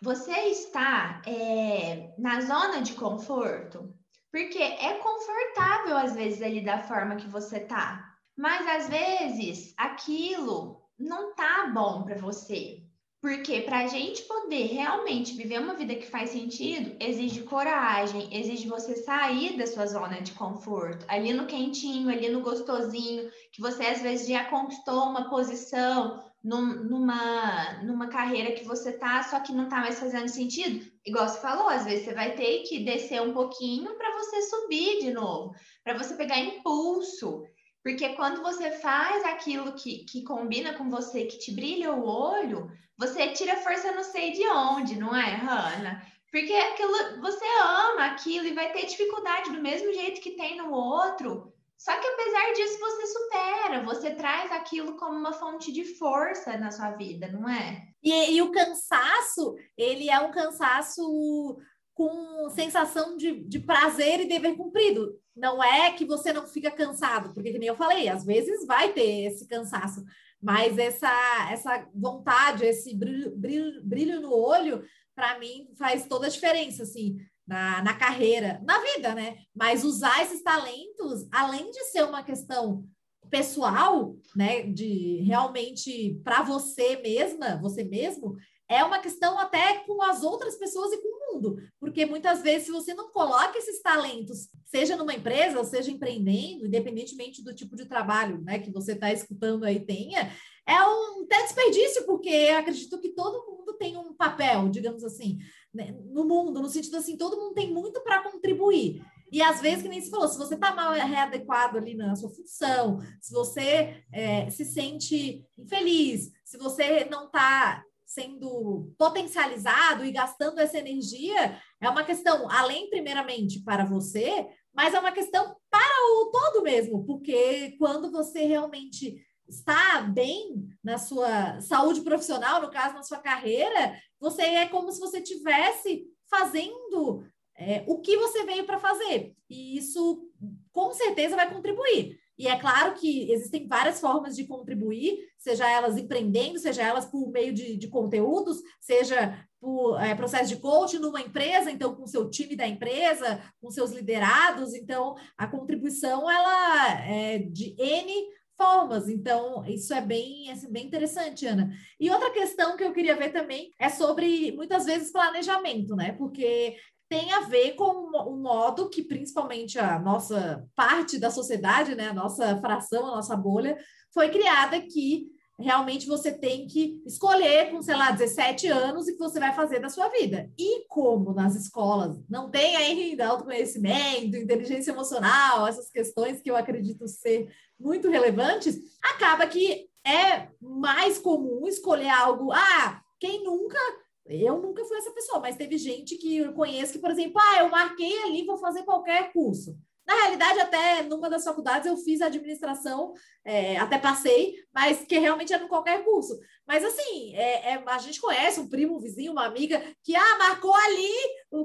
[0.00, 3.92] Você está é, na zona de conforto,
[4.30, 8.02] porque é confortável às vezes ali da forma que você tá,
[8.34, 12.82] mas às vezes aquilo não tá bom para você.
[13.20, 18.68] Porque para a gente poder realmente viver uma vida que faz sentido, exige coragem, exige
[18.68, 23.84] você sair da sua zona de conforto, ali no quentinho, ali no gostosinho, que você
[23.84, 29.52] às vezes já conquistou uma posição, num, numa, numa carreira que você tá, só que
[29.52, 33.22] não tá mais fazendo sentido, igual você falou, às vezes você vai ter que descer
[33.22, 37.44] um pouquinho para você subir de novo, para você pegar impulso.
[37.82, 42.70] Porque quando você faz aquilo que, que combina com você, que te brilha o olho,
[42.96, 46.06] você tira força não sei de onde, não é, Hanna?
[46.30, 50.72] Porque aquilo, você ama aquilo e vai ter dificuldade do mesmo jeito que tem no
[50.72, 51.52] outro.
[51.76, 56.70] Só que apesar disso, você supera, você traz aquilo como uma fonte de força na
[56.70, 57.88] sua vida, não é?
[58.00, 61.58] E, e o cansaço, ele é um cansaço
[62.02, 65.16] com sensação de, de prazer e dever cumprido.
[65.36, 69.26] Não é que você não fica cansado, porque, como eu falei, às vezes vai ter
[69.26, 70.02] esse cansaço,
[70.40, 71.08] mas essa,
[71.50, 74.84] essa vontade, esse brilho, brilho, brilho no olho,
[75.14, 79.38] para mim, faz toda a diferença, assim na, na carreira, na vida, né?
[79.54, 82.84] Mas usar esses talentos, além de ser uma questão
[83.30, 88.36] pessoal, né, de realmente para você mesma, você mesmo,
[88.68, 92.72] é uma questão até com as outras pessoas e com mundo, porque muitas vezes se
[92.72, 97.86] você não coloca esses talentos, seja numa empresa, ou seja empreendendo, independentemente do tipo de
[97.86, 100.32] trabalho, né, que você está escutando aí tenha,
[100.66, 105.38] é um até desperdício, porque acredito que todo mundo tem um papel, digamos assim
[105.72, 109.02] né, no mundo, no sentido assim, todo mundo tem muito para contribuir.
[109.30, 112.28] E às vezes, que nem se falou, se você está mal readequado ali na sua
[112.28, 120.58] função, se você é, se sente infeliz, se você não está sendo potencializado e gastando
[120.60, 126.30] essa energia, é uma questão, além, primeiramente, para você, mas é uma questão para o
[126.30, 129.16] todo mesmo, porque quando você realmente
[129.48, 135.00] está bem na sua saúde profissional, no caso, na sua carreira, você é como se
[135.00, 137.24] você tivesse fazendo
[137.56, 139.34] é, o que você veio para fazer.
[139.48, 140.28] E isso,
[140.72, 142.18] com certeza, vai contribuir.
[142.38, 147.30] E é claro que existem várias formas de contribuir, seja elas empreendendo, seja elas por
[147.30, 152.28] meio de, de conteúdos, seja por é, processo de coaching numa empresa, então com seu
[152.28, 154.74] time da empresa, com seus liderados.
[154.74, 158.12] Então, a contribuição ela é de N
[158.56, 159.08] formas.
[159.08, 161.70] Então, isso é bem, é bem interessante, Ana.
[161.98, 166.12] E outra questão que eu queria ver também é sobre, muitas vezes, planejamento, né?
[166.12, 166.76] Porque
[167.12, 172.08] tem a ver com o modo que, principalmente, a nossa parte da sociedade, né?
[172.08, 173.76] A nossa fração, a nossa bolha,
[174.14, 175.26] foi criada que
[175.60, 179.78] realmente você tem que escolher com, sei lá, 17 anos o que você vai fazer
[179.78, 180.50] da sua vida.
[180.58, 187.06] E como nas escolas não tem ainda autoconhecimento, inteligência emocional, essas questões que eu acredito
[187.06, 187.46] ser
[187.78, 192.52] muito relevantes, acaba que é mais comum escolher algo.
[192.52, 193.78] Ah, quem nunca.
[194.26, 197.60] Eu nunca fui essa pessoa, mas teve gente que eu conheço que, por exemplo, ah,
[197.60, 199.76] eu marquei ali, vou fazer qualquer curso.
[200.06, 203.12] Na realidade, até numa das faculdades eu fiz administração,
[203.44, 206.38] é, até passei, mas que realmente era no qualquer curso.
[206.66, 210.38] Mas assim, é, é, a gente conhece um primo, um vizinho, uma amiga que ah,
[210.38, 211.12] marcou ali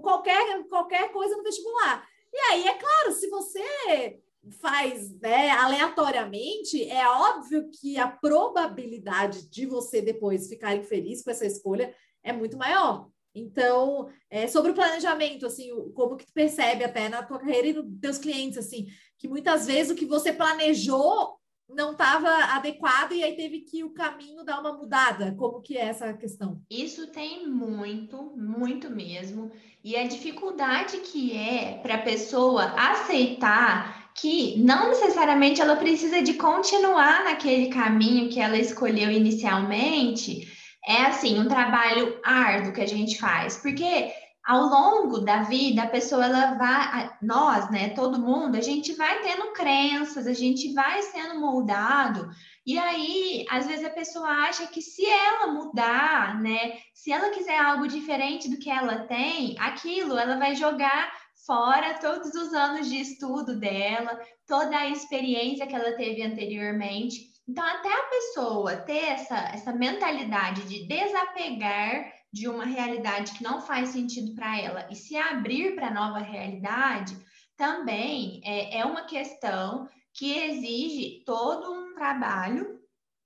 [0.02, 2.08] qualquer, qualquer coisa no vestibular.
[2.32, 4.20] E aí, é claro, se você
[4.62, 11.46] faz né, aleatoriamente, é óbvio que a probabilidade de você depois ficar infeliz com essa
[11.46, 11.94] escolha
[12.28, 13.08] é muito maior.
[13.34, 17.74] Então, é, sobre o planejamento, assim, como que tu percebe até na tua carreira e
[17.74, 18.88] nos teus clientes, assim,
[19.18, 21.38] que muitas vezes o que você planejou
[21.70, 25.36] não estava adequado e aí teve que o caminho dar uma mudada.
[25.38, 26.62] Como que é essa questão?
[26.70, 29.52] Isso tem muito, muito mesmo.
[29.84, 36.34] E a dificuldade que é para a pessoa aceitar que não necessariamente ela precisa de
[36.34, 40.48] continuar naquele caminho que ela escolheu inicialmente,
[40.88, 44.12] é assim, um trabalho árduo que a gente faz, porque
[44.48, 49.22] ao longo da vida, a pessoa, ela vai, nós, né, todo mundo, a gente vai
[49.22, 52.30] tendo crenças, a gente vai sendo moldado,
[52.66, 57.60] e aí, às vezes a pessoa acha que se ela mudar, né, se ela quiser
[57.60, 61.12] algo diferente do que ela tem, aquilo ela vai jogar
[61.46, 67.37] fora todos os anos de estudo dela, toda a experiência que ela teve anteriormente.
[67.48, 73.62] Então, até a pessoa ter essa, essa mentalidade de desapegar de uma realidade que não
[73.62, 77.18] faz sentido para ela e se abrir para a nova realidade,
[77.56, 82.80] também é, é uma questão que exige todo um trabalho.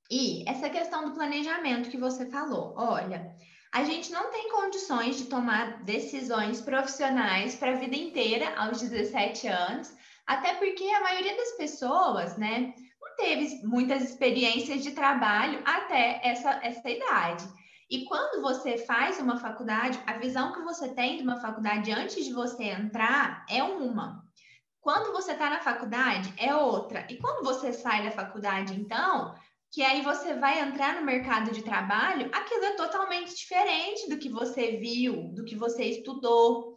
[0.09, 3.35] E essa questão do planejamento que você falou, olha,
[3.73, 9.47] a gente não tem condições de tomar decisões profissionais para a vida inteira aos 17
[9.47, 9.91] anos,
[10.27, 12.73] até porque a maioria das pessoas, né,
[13.15, 17.47] teve muitas experiências de trabalho até essa, essa idade.
[17.89, 22.23] E quando você faz uma faculdade, a visão que você tem de uma faculdade antes
[22.23, 24.23] de você entrar é uma.
[24.79, 27.05] Quando você está na faculdade, é outra.
[27.09, 29.35] E quando você sai da faculdade, então,
[29.71, 34.29] que aí você vai entrar no mercado de trabalho, aquilo é totalmente diferente do que
[34.29, 36.70] você viu, do que você estudou.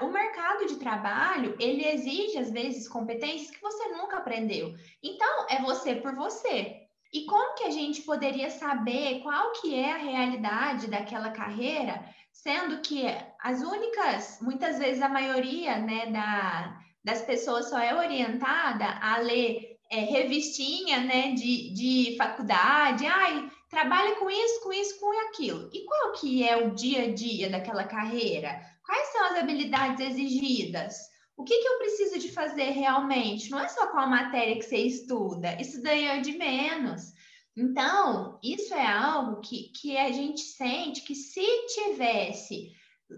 [0.00, 4.74] O mercado de trabalho, ele exige, às vezes, competências que você nunca aprendeu.
[5.02, 6.84] Então, é você por você.
[7.12, 12.80] E como que a gente poderia saber qual que é a realidade daquela carreira, sendo
[12.82, 13.04] que
[13.40, 19.78] as únicas, muitas vezes a maioria né, da, das pessoas só é orientada a ler
[19.90, 25.70] é, revistinha né, de, de faculdade, ai, trabalha com isso, com isso, com aquilo.
[25.72, 28.60] E qual que é o dia a dia daquela carreira?
[28.84, 30.94] Quais são as habilidades exigidas?
[31.36, 33.50] O que, que eu preciso de fazer realmente?
[33.50, 37.12] Não é só qual matéria que você estuda, isso daí é de menos.
[37.56, 42.72] Então, isso é algo que, que a gente sente que se tivesse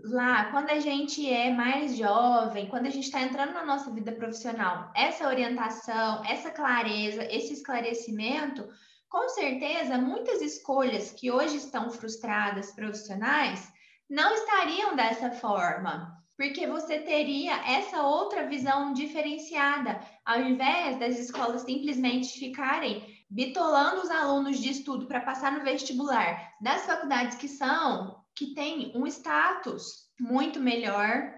[0.05, 4.13] lá, quando a gente é mais jovem, quando a gente está entrando na nossa vida
[4.13, 8.69] profissional, essa orientação, essa clareza, esse esclarecimento,
[9.09, 13.73] com certeza, muitas escolhas que hoje estão frustradas profissionais
[14.09, 21.63] não estariam dessa forma porque você teria essa outra visão diferenciada, ao invés das escolas
[21.63, 28.23] simplesmente ficarem bitolando os alunos de estudo para passar no vestibular das faculdades que são,
[28.35, 31.33] que têm um status muito melhor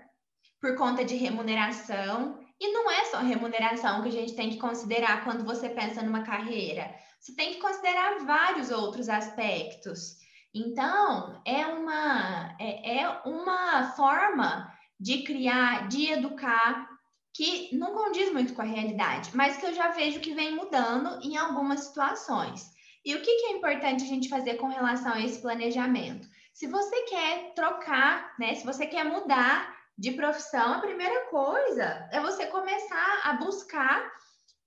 [0.61, 2.41] por conta de remuneração.
[2.61, 6.25] E não é só remuneração que a gente tem que considerar quando você pensa numa
[6.25, 6.93] carreira.
[7.21, 10.17] Você tem que considerar vários outros aspectos.
[10.55, 16.89] Então, é uma, é, é uma forma de criar, de educar,
[17.35, 21.21] que não condiz muito com a realidade, mas que eu já vejo que vem mudando
[21.23, 22.73] em algumas situações.
[23.05, 26.27] E o que, que é importante a gente fazer com relação a esse planejamento?
[26.53, 28.55] Se você quer trocar, né?
[28.55, 34.11] Se você quer mudar de profissão, a primeira coisa é você começar a buscar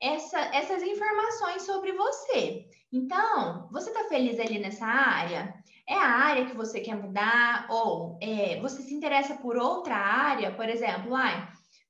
[0.01, 2.65] essa, essas informações sobre você.
[2.91, 5.53] Então, você está feliz ali nessa área?
[5.91, 7.67] É a área que você quer mudar?
[7.69, 10.49] Ou é, você se interessa por outra área?
[10.53, 11.45] Por exemplo, ai,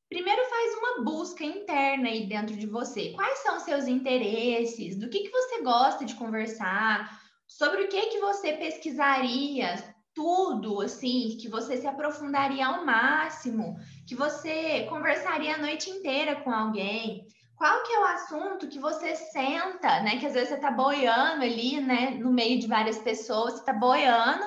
[0.09, 3.11] primeiro faz uma busca interna aí dentro de você.
[3.11, 4.97] Quais são seus interesses?
[4.97, 7.21] Do que, que você gosta de conversar?
[7.47, 9.75] Sobre o que, que você pesquisaria?
[10.15, 16.51] Tudo, assim, que você se aprofundaria ao máximo, que você conversaria a noite inteira com
[16.51, 17.23] alguém
[17.61, 20.17] qual que é o assunto que você senta, né?
[20.19, 22.09] Que às vezes você tá boiando ali, né?
[22.09, 24.43] No meio de várias pessoas, você tá boiando,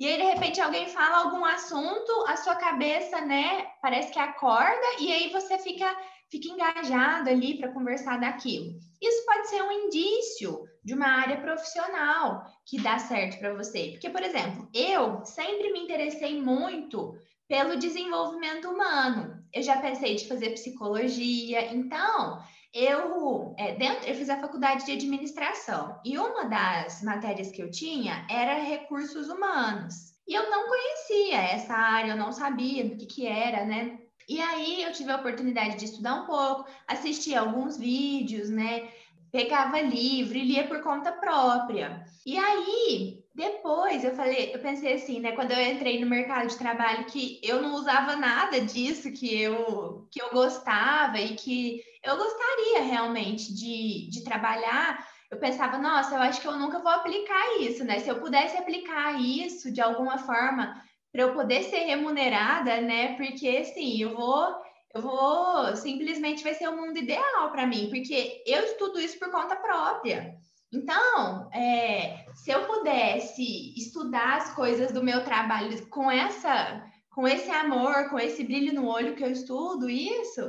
[0.00, 3.64] e aí de repente alguém fala algum assunto, a sua cabeça, né?
[3.80, 5.86] Parece que acorda, e aí você fica,
[6.28, 8.76] fica engajado ali para conversar daquilo.
[9.00, 13.90] Isso pode ser um indício de uma área profissional que dá certo para você.
[13.92, 19.40] Porque, por exemplo, eu sempre me interessei muito pelo desenvolvimento humano.
[19.52, 22.42] Eu já pensei de fazer psicologia, então
[22.76, 27.70] eu, é, dentro, eu fiz a faculdade de administração e uma das matérias que eu
[27.70, 30.14] tinha era recursos humanos.
[30.28, 33.98] E eu não conhecia essa área, eu não sabia do que, que era, né?
[34.28, 38.90] E aí eu tive a oportunidade de estudar um pouco, assistir alguns vídeos, né?
[39.32, 42.04] Pegava livro e lia por conta própria.
[42.26, 46.58] E aí, depois eu falei, eu pensei assim, né, quando eu entrei no mercado de
[46.58, 52.16] trabalho que eu não usava nada disso que eu que eu gostava e que eu
[52.16, 57.60] gostaria realmente de, de trabalhar, eu pensava, nossa, eu acho que eu nunca vou aplicar
[57.60, 57.98] isso, né?
[57.98, 60.80] Se eu pudesse aplicar isso de alguma forma
[61.12, 63.16] para eu poder ser remunerada, né?
[63.16, 68.42] Porque assim, eu vou eu vou simplesmente vai ser o mundo ideal para mim, porque
[68.46, 70.34] eu estudo isso por conta própria.
[70.72, 77.50] Então, é, se eu pudesse estudar as coisas do meu trabalho com essa, com esse
[77.50, 80.40] amor, com esse brilho no olho que eu estudo isso,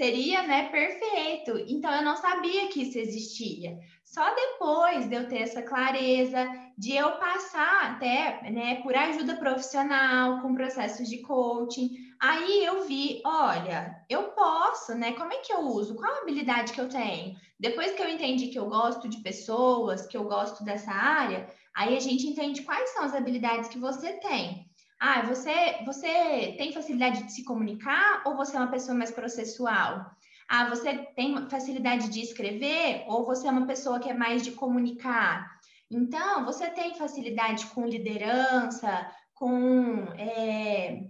[0.00, 1.58] seria, né, perfeito.
[1.68, 3.78] Então eu não sabia que isso existia.
[4.02, 6.48] Só depois de eu ter essa clareza,
[6.78, 13.20] de eu passar até, né, por ajuda profissional, com processos de coaching, aí eu vi,
[13.26, 15.12] olha, eu posso, né?
[15.12, 15.94] Como é que eu uso?
[15.94, 17.36] Qual a habilidade que eu tenho?
[17.58, 21.46] Depois que eu entendi que eu gosto de pessoas, que eu gosto dessa área,
[21.76, 24.69] aí a gente entende quais são as habilidades que você tem.
[25.00, 30.10] Ah, você, você tem facilidade de se comunicar ou você é uma pessoa mais processual?
[30.46, 34.52] Ah, você tem facilidade de escrever ou você é uma pessoa que é mais de
[34.52, 35.58] comunicar?
[35.90, 41.08] Então, você tem facilidade com liderança, com, é,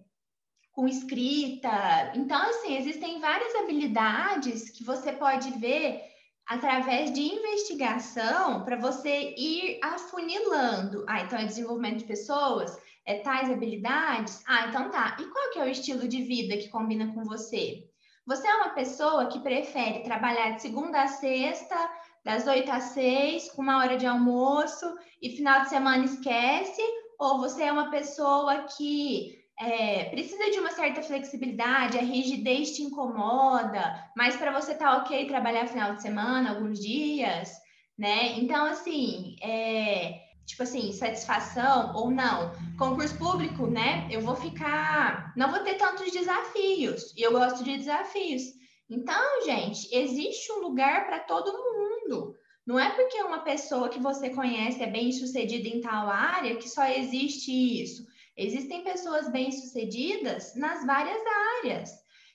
[0.70, 2.12] com escrita.
[2.14, 6.00] Então, assim, existem várias habilidades que você pode ver
[6.46, 11.04] através de investigação para você ir afunilando.
[11.08, 12.76] Ah, então é desenvolvimento de pessoas,
[13.06, 14.42] é tais habilidades.
[14.46, 15.16] Ah, então tá.
[15.20, 17.84] E qual que é o estilo de vida que combina com você?
[18.26, 21.76] Você é uma pessoa que prefere trabalhar de segunda a sexta,
[22.24, 24.86] das oito às seis, com uma hora de almoço
[25.20, 26.82] e final de semana esquece?
[27.18, 32.82] Ou você é uma pessoa que é, precisa de uma certa flexibilidade, a rigidez te
[32.82, 37.52] incomoda, mas para você tá ok trabalhar final de semana, alguns dias,
[37.98, 38.38] né?
[38.38, 40.18] Então, assim, é,
[40.50, 42.52] tipo assim, satisfação ou não.
[42.78, 44.06] Concurso público, né?
[44.10, 47.14] Eu vou ficar, não vou ter tantos desafios.
[47.16, 48.42] E eu gosto de desafios.
[48.88, 52.34] Então, gente, existe um lugar para todo mundo.
[52.66, 56.68] Não é porque uma pessoa que você conhece é bem sucedida em tal área que
[56.68, 57.50] só existe
[57.82, 58.04] isso.
[58.36, 61.20] Existem pessoas bem-sucedidas nas várias
[61.58, 61.90] áreas.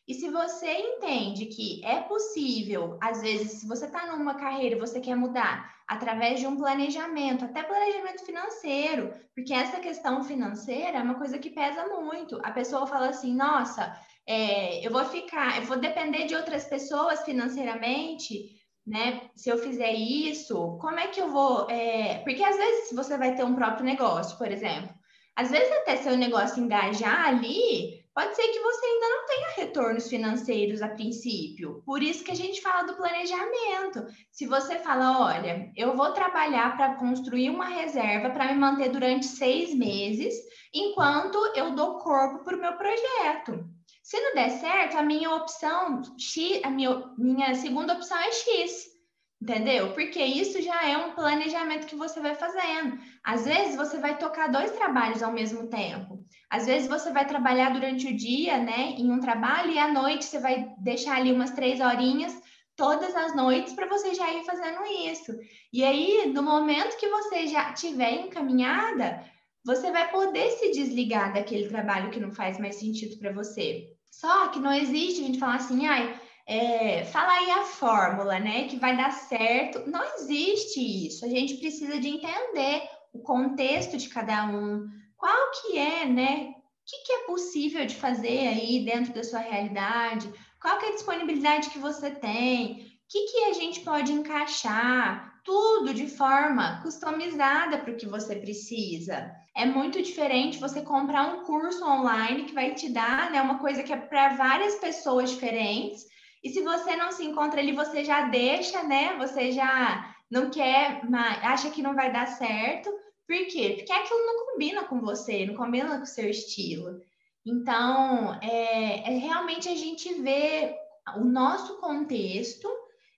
[0.07, 4.79] E se você entende que é possível, às vezes, se você está numa carreira e
[4.79, 11.01] você quer mudar, através de um planejamento, até planejamento financeiro, porque essa questão financeira é
[11.01, 12.39] uma coisa que pesa muito.
[12.43, 13.97] A pessoa fala assim: nossa,
[14.27, 19.29] é, eu vou ficar, eu vou depender de outras pessoas financeiramente, né?
[19.35, 21.67] Se eu fizer isso, como é que eu vou?
[21.69, 22.19] É...
[22.23, 24.93] Porque às vezes você vai ter um próprio negócio, por exemplo.
[25.35, 30.07] Às vezes até seu negócio engajar ali, pode ser que você ainda não tenha retornos
[30.07, 31.83] financeiros a princípio.
[31.85, 34.05] Por isso que a gente fala do planejamento.
[34.31, 39.25] Se você fala, olha, eu vou trabalhar para construir uma reserva para me manter durante
[39.25, 40.33] seis meses,
[40.73, 43.65] enquanto eu dou corpo para o meu projeto.
[44.01, 48.95] Se não der certo, a minha opção X, a minha, minha segunda opção é X.
[49.41, 49.93] Entendeu?
[49.93, 52.97] Porque isso já é um planejamento que você vai fazendo.
[53.23, 56.14] Às vezes você vai tocar dois trabalhos ao mesmo tempo.
[56.49, 60.25] Às vezes você vai trabalhar durante o dia, né, em um trabalho e à noite
[60.25, 62.35] você vai deixar ali umas três horinhas
[62.75, 65.31] todas as noites para você já ir fazendo isso.
[65.71, 69.23] E aí, no momento que você já tiver encaminhada,
[69.63, 73.89] você vai poder se desligar daquele trabalho que não faz mais sentido para você.
[74.11, 78.67] Só que não existe a gente falar assim, ai, é, fala aí a fórmula, né,
[78.67, 79.89] que vai dar certo.
[79.89, 81.25] Não existe isso.
[81.25, 84.87] A gente precisa de entender o contexto de cada um,
[85.17, 89.39] qual que é, né, o que, que é possível de fazer aí dentro da sua
[89.39, 94.11] realidade, qual que é a disponibilidade que você tem, o que, que a gente pode
[94.11, 99.31] encaixar, tudo de forma customizada para o que você precisa.
[99.55, 103.83] É muito diferente você comprar um curso online que vai te dar né, uma coisa
[103.83, 106.03] que é para várias pessoas diferentes
[106.45, 109.17] e se você não se encontra ali, você já deixa, né?
[109.17, 111.01] Você já não quer,
[111.41, 112.87] acha que não vai dar certo.
[113.27, 113.73] Por quê?
[113.77, 117.01] Porque aquilo não combina com você, não combina com o seu estilo.
[117.45, 120.75] Então, é, é realmente a gente ver
[121.15, 122.67] o nosso contexto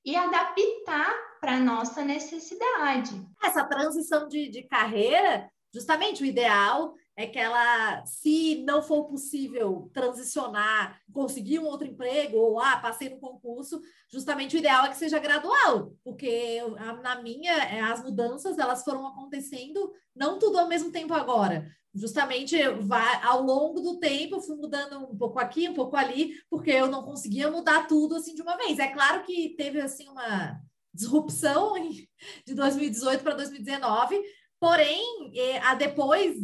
[0.04, 3.22] e adaptar para a nossa necessidade.
[3.44, 9.90] Essa transição de, de carreira, justamente o ideal é que ela, se não for possível
[9.92, 14.98] transicionar, conseguir um outro emprego, ou ah, passei no concurso, justamente o ideal é que
[14.98, 16.62] seja gradual, porque
[17.02, 21.68] na minha, é, as mudanças elas foram acontecendo não tudo ao mesmo tempo agora.
[21.92, 26.70] Justamente vai, ao longo do tempo, fui mudando um pouco aqui, um pouco ali, porque
[26.70, 28.78] eu não conseguia mudar tudo assim de uma vez.
[28.78, 30.62] É claro que teve assim uma
[30.94, 31.74] disrupção
[32.46, 34.22] de 2018 para 2019,
[34.60, 36.38] porém, é, a depois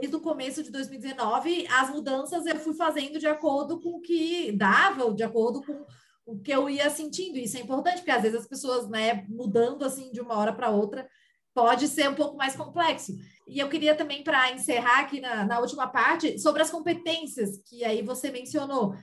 [0.00, 4.52] desde o começo de 2019, as mudanças eu fui fazendo de acordo com o que
[4.52, 5.84] dava, de acordo com
[6.26, 7.38] o que eu ia sentindo.
[7.38, 10.70] Isso é importante, porque às vezes as pessoas, né, mudando assim de uma hora para
[10.70, 11.08] outra,
[11.54, 13.16] pode ser um pouco mais complexo.
[13.48, 17.84] E eu queria também, para encerrar aqui na, na, última parte, sobre as competências que
[17.84, 18.94] aí você mencionou,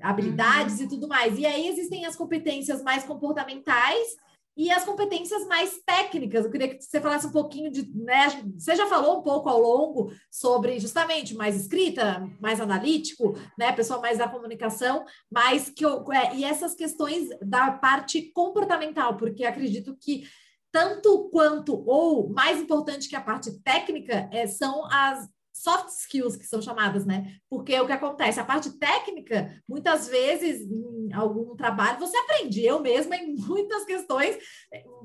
[0.00, 0.86] habilidades uhum.
[0.86, 1.38] e tudo mais.
[1.38, 4.16] E aí existem as competências mais comportamentais
[4.58, 6.44] e as competências mais técnicas.
[6.44, 8.26] Eu queria que você falasse um pouquinho de, né?
[8.56, 13.70] Você já falou um pouco ao longo sobre justamente mais escrita, mais analítico, né?
[13.70, 19.44] Pessoal mais da comunicação, mas que eu, é, e essas questões da parte comportamental, porque
[19.44, 20.28] acredito que
[20.72, 25.28] tanto quanto ou mais importante que a parte técnica é, são as
[25.62, 27.36] soft skills que são chamadas, né?
[27.48, 32.64] Porque o que acontece, a parte técnica, muitas vezes em algum trabalho você aprende.
[32.64, 34.36] Eu mesma em muitas questões,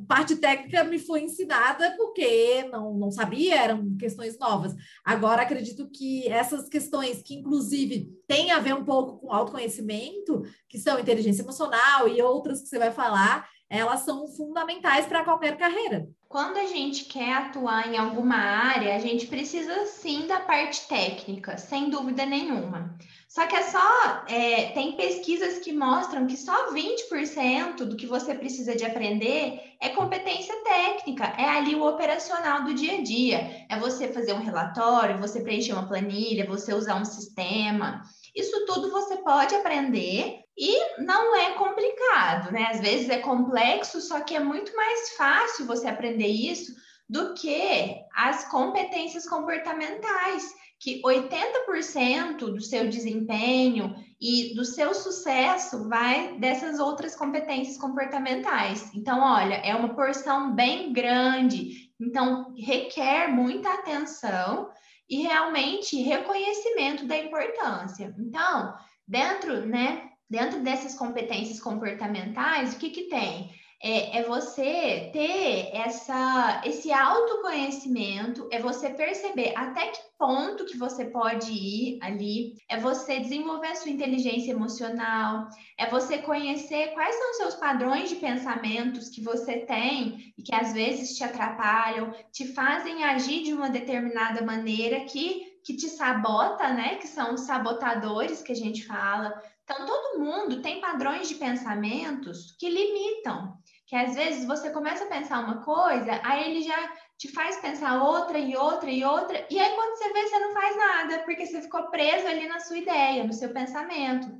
[0.07, 4.73] parte técnica me foi ensinada porque não, não sabia, eram questões novas.
[5.03, 10.77] Agora acredito que essas questões que inclusive têm a ver um pouco com autoconhecimento, que
[10.77, 16.07] são inteligência emocional e outras que você vai falar, elas são fundamentais para qualquer carreira.
[16.29, 21.57] Quando a gente quer atuar em alguma área, a gente precisa sim da parte técnica,
[21.57, 22.95] sem dúvida nenhuma.
[23.27, 28.35] Só que é só é, tem pesquisas que mostram que só 20% do que você
[28.35, 33.65] precisa de aprender é competência técnica, é ali o operacional do dia a dia.
[33.69, 38.03] É você fazer um relatório, você preencher uma planilha, você usar um sistema.
[38.35, 42.67] Isso tudo você pode aprender e não é complicado, né?
[42.71, 46.73] Às vezes é complexo, só que é muito mais fácil você aprender isso
[47.09, 56.37] do que as competências comportamentais, que 80% do seu desempenho e do seu sucesso vai
[56.39, 58.93] dessas outras competências comportamentais.
[58.93, 64.69] Então, olha, é uma porção bem grande, então requer muita atenção
[65.09, 68.13] e realmente reconhecimento da importância.
[68.17, 68.73] Então,
[69.07, 73.51] dentro, né, dentro dessas competências comportamentais, o que que tem?
[73.85, 81.03] É, é, você ter essa, esse autoconhecimento, é você perceber até que ponto que você
[81.03, 87.31] pode ir ali, é você desenvolver a sua inteligência emocional, é você conhecer quais são
[87.31, 92.53] os seus padrões de pensamentos que você tem e que às vezes te atrapalham, te
[92.53, 96.95] fazem agir de uma determinada maneira que, que te sabota, né?
[96.95, 99.43] Que são os sabotadores que a gente fala.
[99.73, 103.57] Então, todo mundo tem padrões de pensamentos que limitam
[103.87, 108.01] que às vezes você começa a pensar uma coisa, aí ele já te faz pensar
[108.01, 111.45] outra e outra e outra, e aí quando você vê, você não faz nada, porque
[111.45, 114.35] você ficou preso ali na sua ideia, no seu pensamento.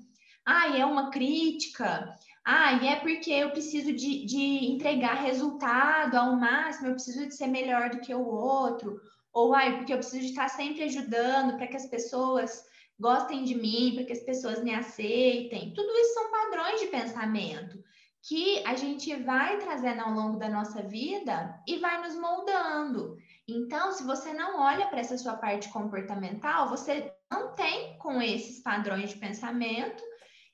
[0.45, 2.15] Ah, é uma crítica.
[2.45, 7.35] Ah, e é porque eu preciso de, de entregar resultado ao máximo, eu preciso de
[7.35, 8.99] ser melhor do que o outro.
[9.31, 12.65] Ou, ai, porque eu preciso de estar sempre ajudando para que as pessoas
[12.99, 15.73] gostem de mim, para que as pessoas me aceitem.
[15.73, 17.83] Tudo isso são padrões de pensamento
[18.25, 23.17] que a gente vai trazendo ao longo da nossa vida e vai nos moldando.
[23.47, 28.61] Então, se você não olha para essa sua parte comportamental, você não tem com esses
[28.63, 30.01] padrões de pensamento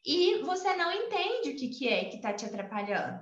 [0.04, 3.20] e você não entende o que, que é que está te atrapalhando.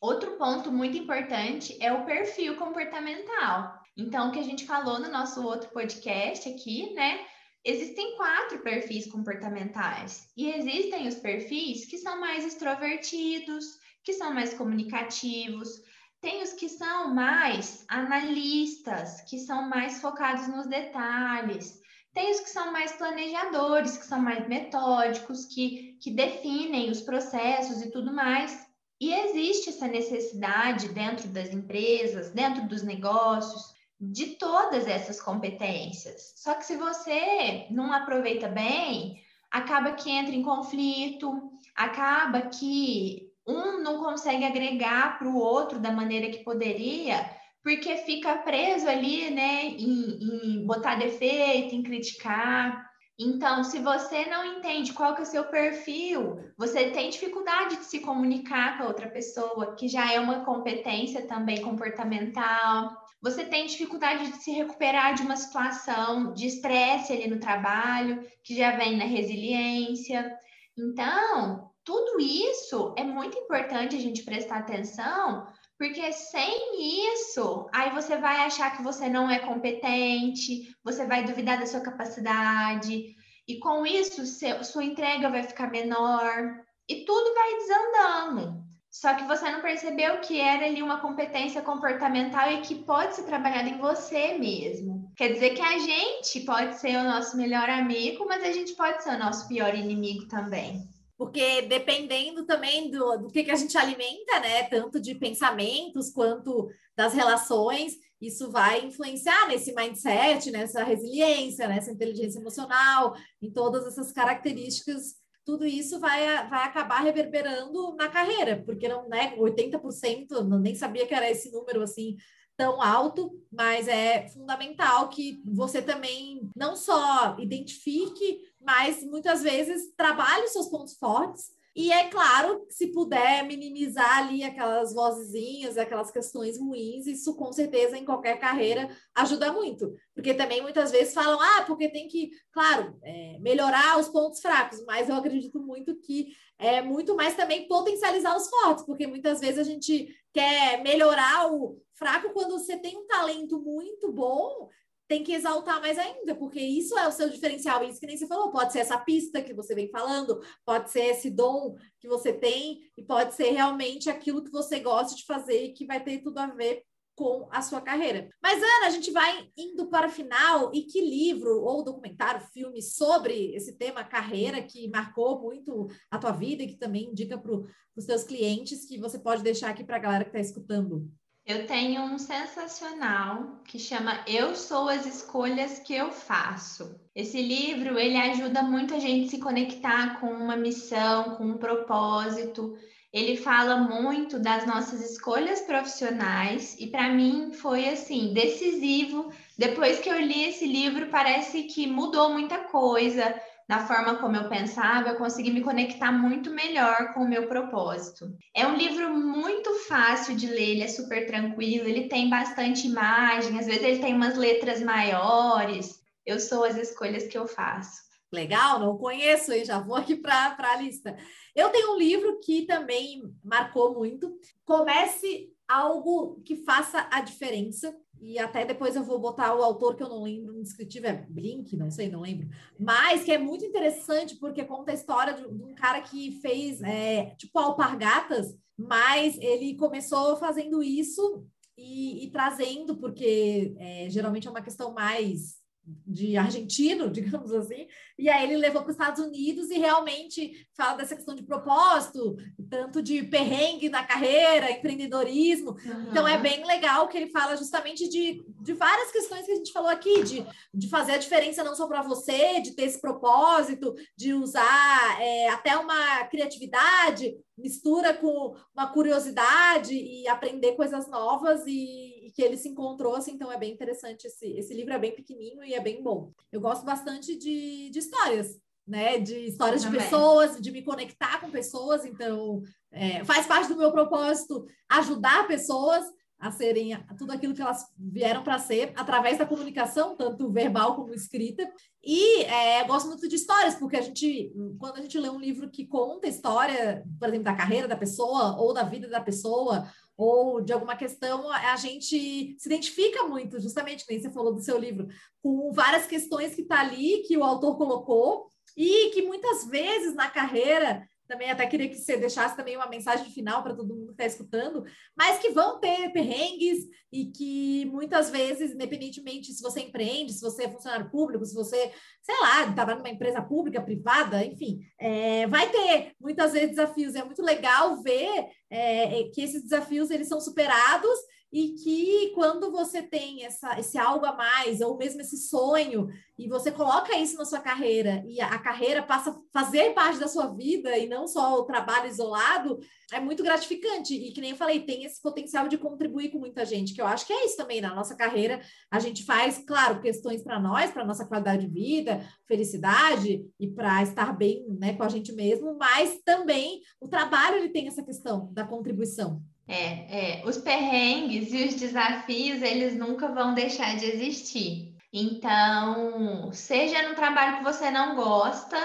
[0.00, 3.76] Outro ponto muito importante é o perfil comportamental.
[3.96, 7.26] Então, o que a gente falou no nosso outro podcast aqui, né?
[7.64, 13.64] Existem quatro perfis comportamentais e existem os perfis que são mais extrovertidos,
[14.02, 15.82] que são mais comunicativos,
[16.20, 21.80] tem os que são mais analistas, que são mais focados nos detalhes.
[22.12, 27.82] Tem os que são mais planejadores, que são mais metódicos, que, que definem os processos
[27.82, 28.66] e tudo mais.
[29.00, 36.34] E existe essa necessidade dentro das empresas, dentro dos negócios, de todas essas competências.
[36.36, 39.20] Só que se você não aproveita bem,
[39.50, 45.90] acaba que entra em conflito, acaba que um não consegue agregar para o outro da
[45.90, 47.28] maneira que poderia,
[47.62, 52.86] porque fica preso ali, né, em, em, botar defeito, em criticar.
[53.18, 57.84] Então, se você não entende qual que é o seu perfil, você tem dificuldade de
[57.84, 63.07] se comunicar com a outra pessoa, que já é uma competência também comportamental.
[63.20, 68.56] Você tem dificuldade de se recuperar de uma situação de estresse ali no trabalho, que
[68.56, 70.36] já vem na resiliência.
[70.76, 75.46] Então, tudo isso é muito importante a gente prestar atenção,
[75.78, 81.58] porque sem isso, aí você vai achar que você não é competente, você vai duvidar
[81.58, 83.16] da sua capacidade,
[83.46, 88.67] e com isso, seu, sua entrega vai ficar menor, e tudo vai desandando.
[88.90, 93.24] Só que você não percebeu que era ali uma competência comportamental e que pode ser
[93.24, 95.12] trabalhada em você mesmo.
[95.16, 99.02] Quer dizer que a gente pode ser o nosso melhor amigo, mas a gente pode
[99.02, 100.88] ser o nosso pior inimigo também.
[101.18, 104.62] Porque dependendo também do, do que, que a gente alimenta, né?
[104.64, 112.38] Tanto de pensamentos quanto das relações, isso vai influenciar nesse mindset, nessa resiliência, nessa inteligência
[112.38, 115.16] emocional, em todas essas características
[115.48, 121.06] tudo isso vai, vai acabar reverberando na carreira, porque não, né, 80%, não, nem sabia
[121.06, 122.18] que era esse número assim
[122.54, 130.44] tão alto, mas é fundamental que você também não só identifique, mas muitas vezes trabalhe
[130.44, 131.50] os seus pontos fortes
[131.80, 137.96] e é claro, se puder minimizar ali aquelas vozinhas, aquelas questões ruins, isso com certeza
[137.96, 139.94] em qualquer carreira ajuda muito.
[140.12, 144.84] Porque também muitas vezes falam, ah, porque tem que, claro, é, melhorar os pontos fracos,
[144.86, 149.60] mas eu acredito muito que é muito mais também potencializar os fortes, porque muitas vezes
[149.60, 154.68] a gente quer melhorar o fraco quando você tem um talento muito bom,
[155.08, 157.82] tem que exaltar mais ainda, porque isso é o seu diferencial.
[157.82, 161.06] Isso que nem você falou, pode ser essa pista que você vem falando, pode ser
[161.06, 165.64] esse dom que você tem, e pode ser realmente aquilo que você gosta de fazer
[165.64, 166.82] e que vai ter tudo a ver
[167.16, 168.28] com a sua carreira.
[168.40, 172.80] Mas, Ana, a gente vai indo para o final, e que livro ou documentário, filme
[172.80, 177.52] sobre esse tema carreira que marcou muito a tua vida e que também indica para
[177.96, 181.10] os seus clientes que você pode deixar aqui para a galera que está escutando?
[181.48, 187.00] Eu tenho um sensacional que chama Eu Sou as Escolhas que Eu Faço.
[187.14, 192.76] Esse livro, ele ajuda muito a gente se conectar com uma missão, com um propósito.
[193.10, 199.32] Ele fala muito das nossas escolhas profissionais e para mim foi assim, decisivo.
[199.56, 203.34] Depois que eu li esse livro, parece que mudou muita coisa
[203.68, 208.34] na forma como eu pensava, eu consegui me conectar muito melhor com o meu propósito.
[208.54, 213.58] É um livro muito fácil de ler, ele é super tranquilo, ele tem bastante imagem,
[213.58, 216.00] às vezes ele tem umas letras maiores.
[216.24, 218.08] Eu sou as escolhas que eu faço.
[218.32, 221.16] Legal, não conheço, e já vou aqui para a lista.
[221.54, 224.34] Eu tenho um livro que também marcou muito.
[224.64, 230.02] Comece algo que faça a diferença e até depois eu vou botar o autor que
[230.02, 232.48] eu não lembro, no descritivo é Blink, não sei, não lembro,
[232.78, 237.34] mas que é muito interessante porque conta a história de, um cara que fez é,
[237.36, 241.46] tipo alpargatas, mas ele começou fazendo isso
[241.76, 245.57] e, e trazendo, porque é, geralmente é uma questão mais
[246.06, 247.86] de argentino, digamos assim,
[248.18, 252.36] e aí ele levou para os Estados Unidos e realmente fala dessa questão de propósito,
[252.68, 255.70] tanto de perrengue na carreira, empreendedorismo.
[255.70, 256.08] Uhum.
[256.10, 259.72] Então é bem legal que ele fala justamente de, de várias questões que a gente
[259.72, 263.94] falou aqui, de, de fazer a diferença não só para você, de ter esse propósito,
[264.16, 272.07] de usar é, até uma criatividade, mistura com uma curiosidade e aprender coisas novas e,
[272.38, 275.64] que ele se encontrou, assim, então é bem interessante esse, esse livro é bem pequenininho
[275.64, 276.30] e é bem bom.
[276.52, 281.50] Eu gosto bastante de, de histórias, né, de histórias de pessoas, de me conectar com
[281.50, 282.62] pessoas, então
[282.92, 286.04] é, faz parte do meu propósito ajudar pessoas,
[286.38, 291.12] a serem tudo aquilo que elas vieram para ser através da comunicação, tanto verbal como
[291.12, 291.68] escrita.
[292.00, 295.68] E é, gosto muito de histórias, porque a gente, quando a gente lê um livro
[295.68, 299.88] que conta a história, por exemplo, da carreira da pessoa, ou da vida da pessoa,
[300.18, 304.76] ou de alguma questão, a gente se identifica muito, justamente, nem você falou do seu
[304.76, 305.06] livro,
[305.40, 310.28] com várias questões que está ali, que o autor colocou, e que muitas vezes na
[310.28, 314.12] carreira também até queria que você deixasse também uma mensagem final para todo mundo que
[314.12, 314.84] está escutando,
[315.16, 316.78] mas que vão ter perrengues
[317.12, 321.92] e que muitas vezes, independentemente se você empreende, se você é funcionário público, se você,
[322.22, 327.14] sei lá, estava numa empresa pública, privada, enfim, é, vai ter muitas vezes desafios.
[327.14, 331.18] É muito legal ver é, que esses desafios eles são superados
[331.52, 336.46] e que quando você tem essa, esse algo a mais, ou mesmo esse sonho, e
[336.46, 340.28] você coloca isso na sua carreira, e a, a carreira passa a fazer parte da
[340.28, 342.78] sua vida, e não só o trabalho isolado,
[343.12, 344.14] é muito gratificante.
[344.14, 347.06] E que nem eu falei, tem esse potencial de contribuir com muita gente, que eu
[347.06, 350.90] acho que é isso também, na nossa carreira, a gente faz, claro, questões para nós,
[350.90, 355.76] para nossa qualidade de vida, felicidade, e para estar bem né, com a gente mesmo,
[355.78, 359.42] mas também o trabalho ele tem essa questão da contribuição.
[359.68, 364.96] É, é, os perrengues e os desafios, eles nunca vão deixar de existir.
[365.12, 368.78] Então, seja no trabalho que você não gosta,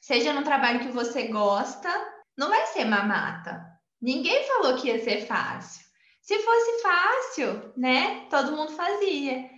[0.00, 1.88] seja no trabalho que você gosta,
[2.36, 3.64] não vai ser mamata.
[4.02, 5.84] Ninguém falou que ia ser fácil.
[6.20, 9.48] Se fosse fácil, né, todo mundo fazia.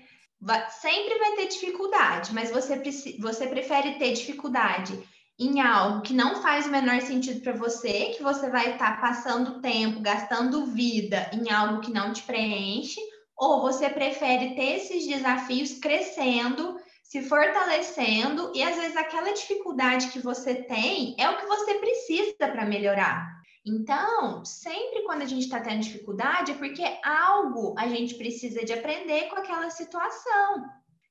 [0.81, 2.81] Sempre vai ter dificuldade, mas você,
[3.19, 5.03] você prefere ter dificuldade
[5.39, 9.01] em algo que não faz o menor sentido para você, que você vai estar tá
[9.01, 13.01] passando tempo, gastando vida em algo que não te preenche,
[13.37, 20.19] ou você prefere ter esses desafios crescendo, se fortalecendo, e às vezes aquela dificuldade que
[20.19, 23.39] você tem é o que você precisa para melhorar.
[23.65, 28.73] Então, sempre quando a gente está tendo dificuldade, é porque algo a gente precisa de
[28.73, 30.65] aprender com aquela situação.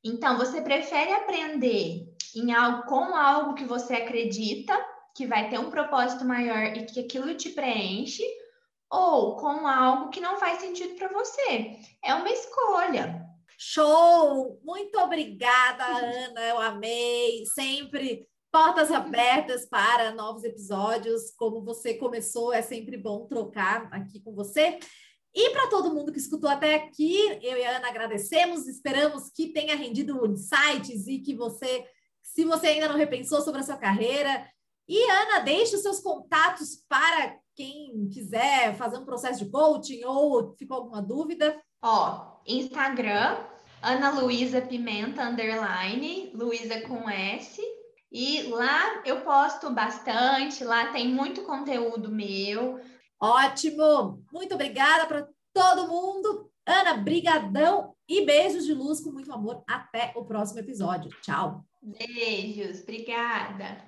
[0.04, 2.07] Então, você prefere aprender
[2.40, 4.78] em algo com algo que você acredita
[5.16, 8.24] que vai ter um propósito maior e que aquilo te preenche,
[8.90, 11.78] ou com algo que não faz sentido para você.
[12.04, 13.26] É uma escolha.
[13.58, 14.62] Show!
[14.64, 16.42] Muito obrigada, Ana.
[16.42, 17.44] Eu amei.
[17.48, 21.32] Sempre portas abertas para novos episódios.
[21.36, 24.80] Como você começou, é sempre bom trocar aqui com você.
[25.34, 29.50] E para todo mundo que escutou até aqui, eu e a Ana agradecemos, esperamos que
[29.50, 31.86] tenha rendido insights e que você,
[32.34, 34.48] se você ainda não repensou sobre a sua carreira.
[34.88, 40.56] E Ana, deixe os seus contatos para quem quiser fazer um processo de coaching ou
[40.56, 41.60] ficou alguma dúvida.
[41.82, 43.38] Ó, Instagram,
[43.82, 47.62] Ana Luísa Pimenta, underline, Luísa com S.
[48.12, 52.80] E lá eu posto bastante, lá tem muito conteúdo meu.
[53.20, 54.24] Ótimo!
[54.32, 56.50] Muito obrigada para todo mundo.
[56.66, 59.64] Ana, brigadão e beijos de luz com muito amor.
[59.68, 61.10] Até o próximo episódio.
[61.22, 61.67] Tchau.
[61.88, 63.84] Beijos, obrigada.